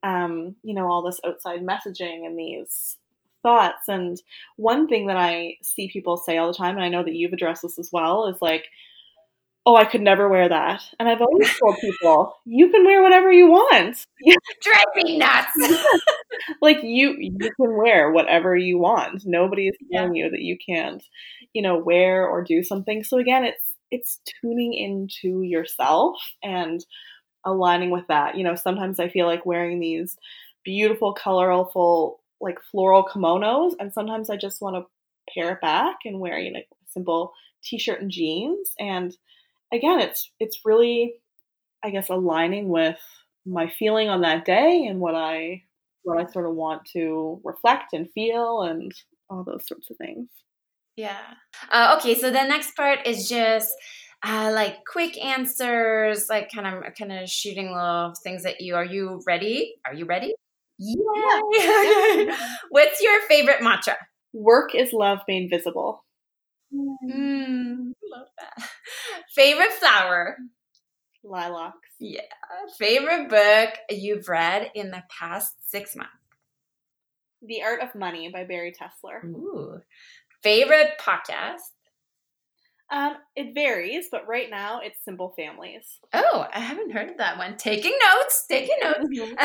um, 0.02 0.56
you 0.64 0.74
know, 0.74 0.90
all 0.90 1.04
this 1.04 1.20
outside 1.24 1.62
messaging 1.62 2.26
and 2.26 2.38
these 2.38 2.98
thoughts. 3.44 3.88
And 3.90 4.22
one 4.58 4.88
thing 4.88 5.08
that 5.08 5.18
I 5.18 5.58
see 5.64 5.90
people 5.92 6.18
say 6.18 6.38
all 6.38 6.48
the 6.48 6.58
time, 6.58 6.76
and 6.76 6.84
I 6.84 6.90
know 6.90 7.04
that 7.04 7.14
you've 7.16 7.34
addressed 7.34 7.64
this 7.64 7.80
as 7.80 7.92
well, 7.94 8.28
is 8.28 8.42
like, 8.42 8.66
oh, 9.66 9.76
I 9.76 9.86
could 9.86 10.02
never 10.02 10.28
wear 10.28 10.50
that. 10.50 10.82
And 11.00 11.08
I've 11.08 11.22
always 11.22 11.50
told 11.60 11.78
people, 11.80 12.36
you 12.46 12.70
can 12.70 12.84
wear 12.86 13.02
whatever 13.02 13.32
you 13.32 13.48
want. 13.48 14.06
drive 14.62 14.86
me 14.96 15.18
nuts. 15.18 15.52
like 16.62 16.80
you 16.84 17.16
you 17.20 17.38
can 17.40 17.78
wear 17.78 18.12
whatever 18.12 18.56
you 18.56 18.78
want 18.78 19.24
nobody 19.26 19.68
is 19.68 19.76
Yeah. 19.90 20.02
telling 20.02 20.16
you 20.16 20.30
that 20.32 20.42
you 20.42 20.58
can't 20.66 21.04
you 21.54 21.62
know 21.62 21.78
wear 21.78 22.28
or 22.28 22.44
do 22.44 22.64
something 22.64 23.04
so 23.04 23.18
again 23.18 23.44
it's 23.46 23.64
it's 23.92 24.20
tuning 24.42 24.74
into 24.74 25.44
yourself 25.44 26.16
and 26.44 26.86
aligning 27.46 27.92
with 27.92 28.08
that 28.08 28.38
you 28.38 28.44
know 28.44 28.56
sometimes 28.56 29.00
i 29.00 29.10
feel 29.10 29.28
like 29.28 29.46
wearing 29.46 29.80
these 29.80 30.18
beautiful 30.64 31.14
colorful 31.14 32.22
like 32.44 32.60
floral 32.72 33.04
kimonos 33.04 33.74
and 33.80 33.94
sometimes 33.94 34.30
i 34.30 34.38
just 34.38 34.62
want 34.62 34.76
to 34.76 34.86
pare 35.34 35.54
it 35.54 35.62
back 35.62 35.98
and 36.06 36.20
wear 36.20 36.38
you 36.38 36.52
know 36.52 36.60
a 36.60 36.92
simple 36.92 37.32
t-shirt 37.64 38.02
and 38.02 38.12
jeans 38.12 38.72
and 38.80 39.16
again 39.74 40.00
it's 40.00 40.32
it's 40.40 40.60
really 40.66 41.16
i 41.84 41.90
guess 41.90 42.10
aligning 42.10 42.70
with 42.70 43.00
my 43.46 43.72
feeling 43.80 44.10
on 44.10 44.22
that 44.22 44.46
day 44.46 44.86
and 44.88 45.00
what 45.00 45.16
i 45.16 45.62
what 46.04 46.20
I 46.20 46.32
sort 46.32 46.46
of 46.46 46.56
want 46.56 46.86
to 46.94 47.42
reflect 47.44 47.94
and 47.94 48.10
feel 48.12 48.62
and 48.62 48.92
all 49.30 49.44
those 49.44 49.68
sorts 49.68 49.90
of 49.90 49.98
things. 49.98 50.30
Yeah. 50.96 51.18
Uh, 51.72 51.96
okay. 51.98 52.14
So 52.16 52.30
the 52.30 52.44
next 52.44 52.76
part 52.76 53.00
is 53.08 53.28
just 53.28 53.72
uh, 54.22 54.52
like 54.54 54.86
quick 54.86 55.18
answers, 55.18 56.28
like 56.30 56.52
kind 56.54 56.68
of 56.68 56.94
kind 56.96 57.12
of 57.12 57.30
shooting 57.30 57.74
little 57.74 58.14
things 58.24 58.46
at 58.46 58.62
you. 58.62 58.76
Are 58.76 58.86
you 58.86 59.22
ready? 59.26 59.76
Are 59.86 59.94
you 59.94 60.06
ready? 60.06 60.36
Yeah. 61.54 62.38
What's 62.70 63.02
your 63.02 63.22
favorite 63.28 63.62
mantra? 63.62 63.98
Work 64.34 64.76
is 64.76 64.92
love 64.94 65.20
made 65.28 65.50
visible. 65.50 66.04
Mm, 66.74 67.94
love 68.12 68.28
that. 68.40 68.70
Favorite 69.36 69.72
flower? 69.74 70.38
Lilacs. 71.24 71.78
Yeah. 72.00 72.22
Favorite 72.78 73.30
book 73.30 73.76
you've 73.90 74.28
read 74.28 74.72
in 74.76 74.92
the 74.92 75.04
past 75.10 75.54
six 75.70 75.96
months? 75.96 76.12
The 77.42 77.62
Art 77.64 77.82
of 77.82 77.94
Money 77.96 78.30
by 78.30 78.44
Bari 78.46 78.74
Tessler. 78.74 79.24
Ooh. 79.26 79.82
Favorite 80.42 80.92
podcast? 81.00 81.73
Um, 82.94 83.16
it 83.36 83.56
varies, 83.56 84.10
but 84.12 84.28
right 84.28 84.52
now 84.52 84.80
it's 84.80 85.04
Simple 85.04 85.34
Families. 85.36 86.00
Oh, 86.14 86.46
I 86.54 86.60
haven't 86.60 86.92
heard 86.92 87.10
of 87.10 87.18
that 87.18 87.40
one. 87.40 87.58
Taking 87.58 87.98
notes, 88.14 88.46
taking 88.48 88.78
notes. 88.84 89.36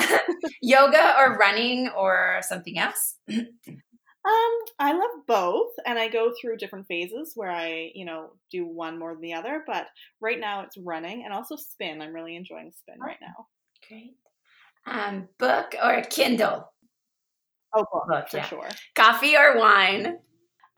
Yoga 0.63 1.15
or 1.19 1.39
running 1.39 1.89
or 1.97 2.41
something 2.43 2.79
else? 2.79 3.15
Um, 3.31 4.59
I 4.79 4.93
love 4.93 5.25
both, 5.27 5.71
and 5.87 5.99
I 5.99 6.09
go 6.09 6.35
through 6.39 6.59
different 6.59 6.87
phases 6.89 7.33
where 7.35 7.51
I, 7.51 7.91
you 7.95 8.05
know, 8.05 8.33
do 8.51 8.67
one 8.67 8.99
more 8.99 9.15
than 9.15 9.23
the 9.23 9.33
other. 9.33 9.65
But 9.67 9.87
right 10.21 10.39
now 10.39 10.61
it's 10.61 10.77
running 10.77 11.25
and 11.25 11.33
also 11.33 11.57
spin. 11.57 12.03
I'm 12.03 12.13
really 12.13 12.37
enjoying 12.37 12.71
spin 12.71 13.01
right 13.01 13.17
now. 13.23 13.47
Great. 13.89 14.17
Um, 14.87 15.27
book 15.39 15.75
or 15.83 15.95
a 15.95 16.05
Kindle? 16.05 16.71
Oh, 17.75 17.87
book, 17.91 18.09
Book, 18.09 18.29
for 18.29 18.37
yeah. 18.37 18.45
sure. 18.45 18.69
Coffee 18.95 19.37
or 19.37 19.59
wine? 19.59 20.19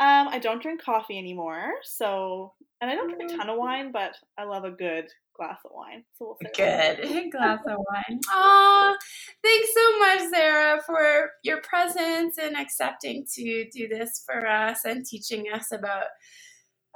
Um, 0.00 0.28
I 0.28 0.38
don't 0.38 0.62
drink 0.62 0.82
coffee 0.82 1.18
anymore, 1.18 1.72
so 1.82 2.54
and 2.80 2.90
I 2.90 2.94
don't 2.94 3.14
drink 3.14 3.30
a 3.30 3.36
ton 3.36 3.50
of 3.50 3.58
wine, 3.58 3.92
but 3.92 4.14
I 4.38 4.44
love 4.44 4.64
a 4.64 4.70
good 4.70 5.06
glass 5.36 5.58
of 5.64 5.72
wine. 5.74 6.04
So 6.14 6.26
we'll 6.26 6.36
say 6.42 6.98
Good. 6.98 7.30
Glass 7.32 7.60
of 7.66 7.76
wine. 7.78 8.20
Aw, 8.30 8.96
thanks 9.42 9.68
so 9.74 9.98
much, 9.98 10.30
Sarah, 10.30 10.80
for 10.86 11.30
your 11.44 11.60
presence 11.62 12.38
and 12.38 12.56
accepting 12.56 13.26
to 13.34 13.68
do 13.70 13.88
this 13.88 14.22
for 14.24 14.46
us 14.46 14.84
and 14.84 15.04
teaching 15.04 15.46
us 15.52 15.72
about 15.72 16.06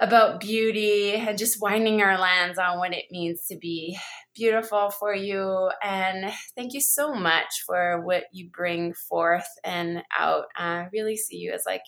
about 0.01 0.41
beauty 0.41 1.13
and 1.13 1.39
just 1.39 1.63
winding 1.63 2.03
our 2.03 2.19
lands 2.19 2.59
on 2.59 2.79
what 2.79 2.93
it 2.93 3.05
means 3.13 3.47
to 3.47 3.57
be 3.57 3.97
beautiful 4.35 4.91
for 4.91 5.15
you. 5.15 5.71
And 5.85 6.33
thank 6.57 6.75
you 6.75 6.81
so 6.81 7.15
much 7.15 7.63
for 7.65 8.03
what 8.05 8.25
you 8.33 8.51
bring 8.53 8.93
forth 9.09 9.47
and 9.63 10.03
out. 10.19 10.47
I 10.57 10.89
really 10.93 11.17
see 11.17 11.37
you 11.37 11.53
as 11.53 11.63
like 11.65 11.83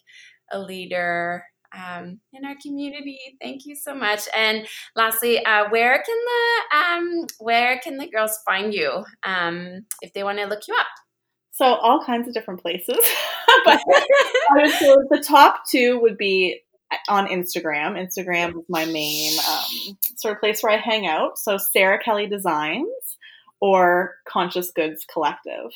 a 0.51 0.59
leader 0.59 1.45
um, 1.77 2.21
in 2.33 2.45
our 2.45 2.55
community. 2.63 3.19
Thank 3.41 3.67
you 3.67 3.77
so 3.77 3.95
much. 3.95 4.23
And 4.37 4.67
lastly, 4.95 5.45
uh, 5.45 5.69
where 5.69 6.03
can 6.03 6.19
the 6.25 6.77
um, 6.77 7.27
where 7.39 7.79
can 7.79 7.99
the 7.99 8.09
girls 8.09 8.39
find 8.45 8.73
you 8.73 9.05
um, 9.25 9.87
if 10.03 10.13
they 10.13 10.25
want 10.25 10.39
to 10.39 10.47
look 10.47 10.63
you 10.69 10.75
up? 10.79 10.87
So 11.53 11.65
all 11.65 12.05
kinds 12.05 12.29
of 12.29 12.35
different 12.35 12.61
places, 12.61 12.99
but 13.65 13.81
the 14.55 15.25
top 15.27 15.63
two 15.71 15.99
would 16.01 16.19
be 16.19 16.61
on 17.09 17.27
Instagram. 17.29 17.97
Instagram 17.97 18.51
is 18.51 18.65
my 18.69 18.85
main 18.85 19.39
um, 19.39 19.97
sort 20.17 20.35
of 20.35 20.41
place 20.41 20.63
where 20.63 20.73
I 20.73 20.77
hang 20.77 21.07
out. 21.07 21.39
So 21.39 21.57
Sarah 21.57 21.99
Kelly 21.99 22.27
Designs 22.27 22.87
or 23.61 24.17
Conscious 24.29 24.71
Goods 24.71 25.05
Collective. 25.13 25.71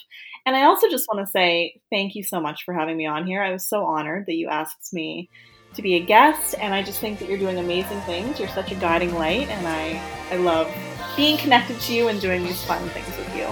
And 0.46 0.56
I 0.56 0.64
also 0.64 0.88
just 0.88 1.06
want 1.12 1.26
to 1.26 1.30
say 1.30 1.80
thank 1.90 2.14
you 2.14 2.22
so 2.22 2.40
much 2.40 2.64
for 2.64 2.74
having 2.74 2.96
me 2.96 3.06
on 3.06 3.26
here. 3.26 3.42
I 3.42 3.52
was 3.52 3.68
so 3.68 3.84
honored 3.84 4.26
that 4.26 4.34
you 4.34 4.48
asked 4.48 4.92
me 4.92 5.28
to 5.74 5.82
be 5.82 5.94
a 5.94 6.00
guest, 6.00 6.54
and 6.58 6.74
I 6.74 6.82
just 6.82 7.00
think 7.00 7.18
that 7.20 7.28
you're 7.28 7.38
doing 7.38 7.58
amazing 7.58 8.00
things. 8.00 8.40
You're 8.40 8.48
such 8.48 8.72
a 8.72 8.74
guiding 8.74 9.14
light, 9.14 9.48
and 9.48 9.66
I 9.66 10.02
I 10.30 10.36
love 10.36 10.72
being 11.16 11.38
connected 11.38 11.78
to 11.80 11.92
you 11.92 12.08
and 12.08 12.20
doing 12.20 12.42
these 12.42 12.62
fun 12.64 12.88
things 12.88 13.16
with 13.16 13.36
you. 13.36 13.44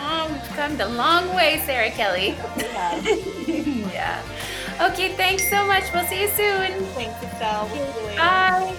Um, 0.00 0.30
oh, 0.30 0.30
we've 0.32 0.56
come 0.56 0.80
a 0.80 0.88
long 0.88 1.34
way, 1.34 1.62
Sarah 1.66 1.90
Kelly. 1.90 2.36
Yeah. 2.56 3.00
yeah. 3.92 4.22
Okay, 4.80 5.14
thanks 5.14 5.48
so 5.50 5.66
much. 5.66 5.84
We'll 5.92 6.06
see 6.06 6.22
you 6.22 6.28
soon. 6.28 6.72
Thanks, 6.94 7.22
Estelle. 7.22 7.68
We'll 7.68 7.76
you 7.76 8.06
later. 8.06 8.18
Bye. 8.18 8.76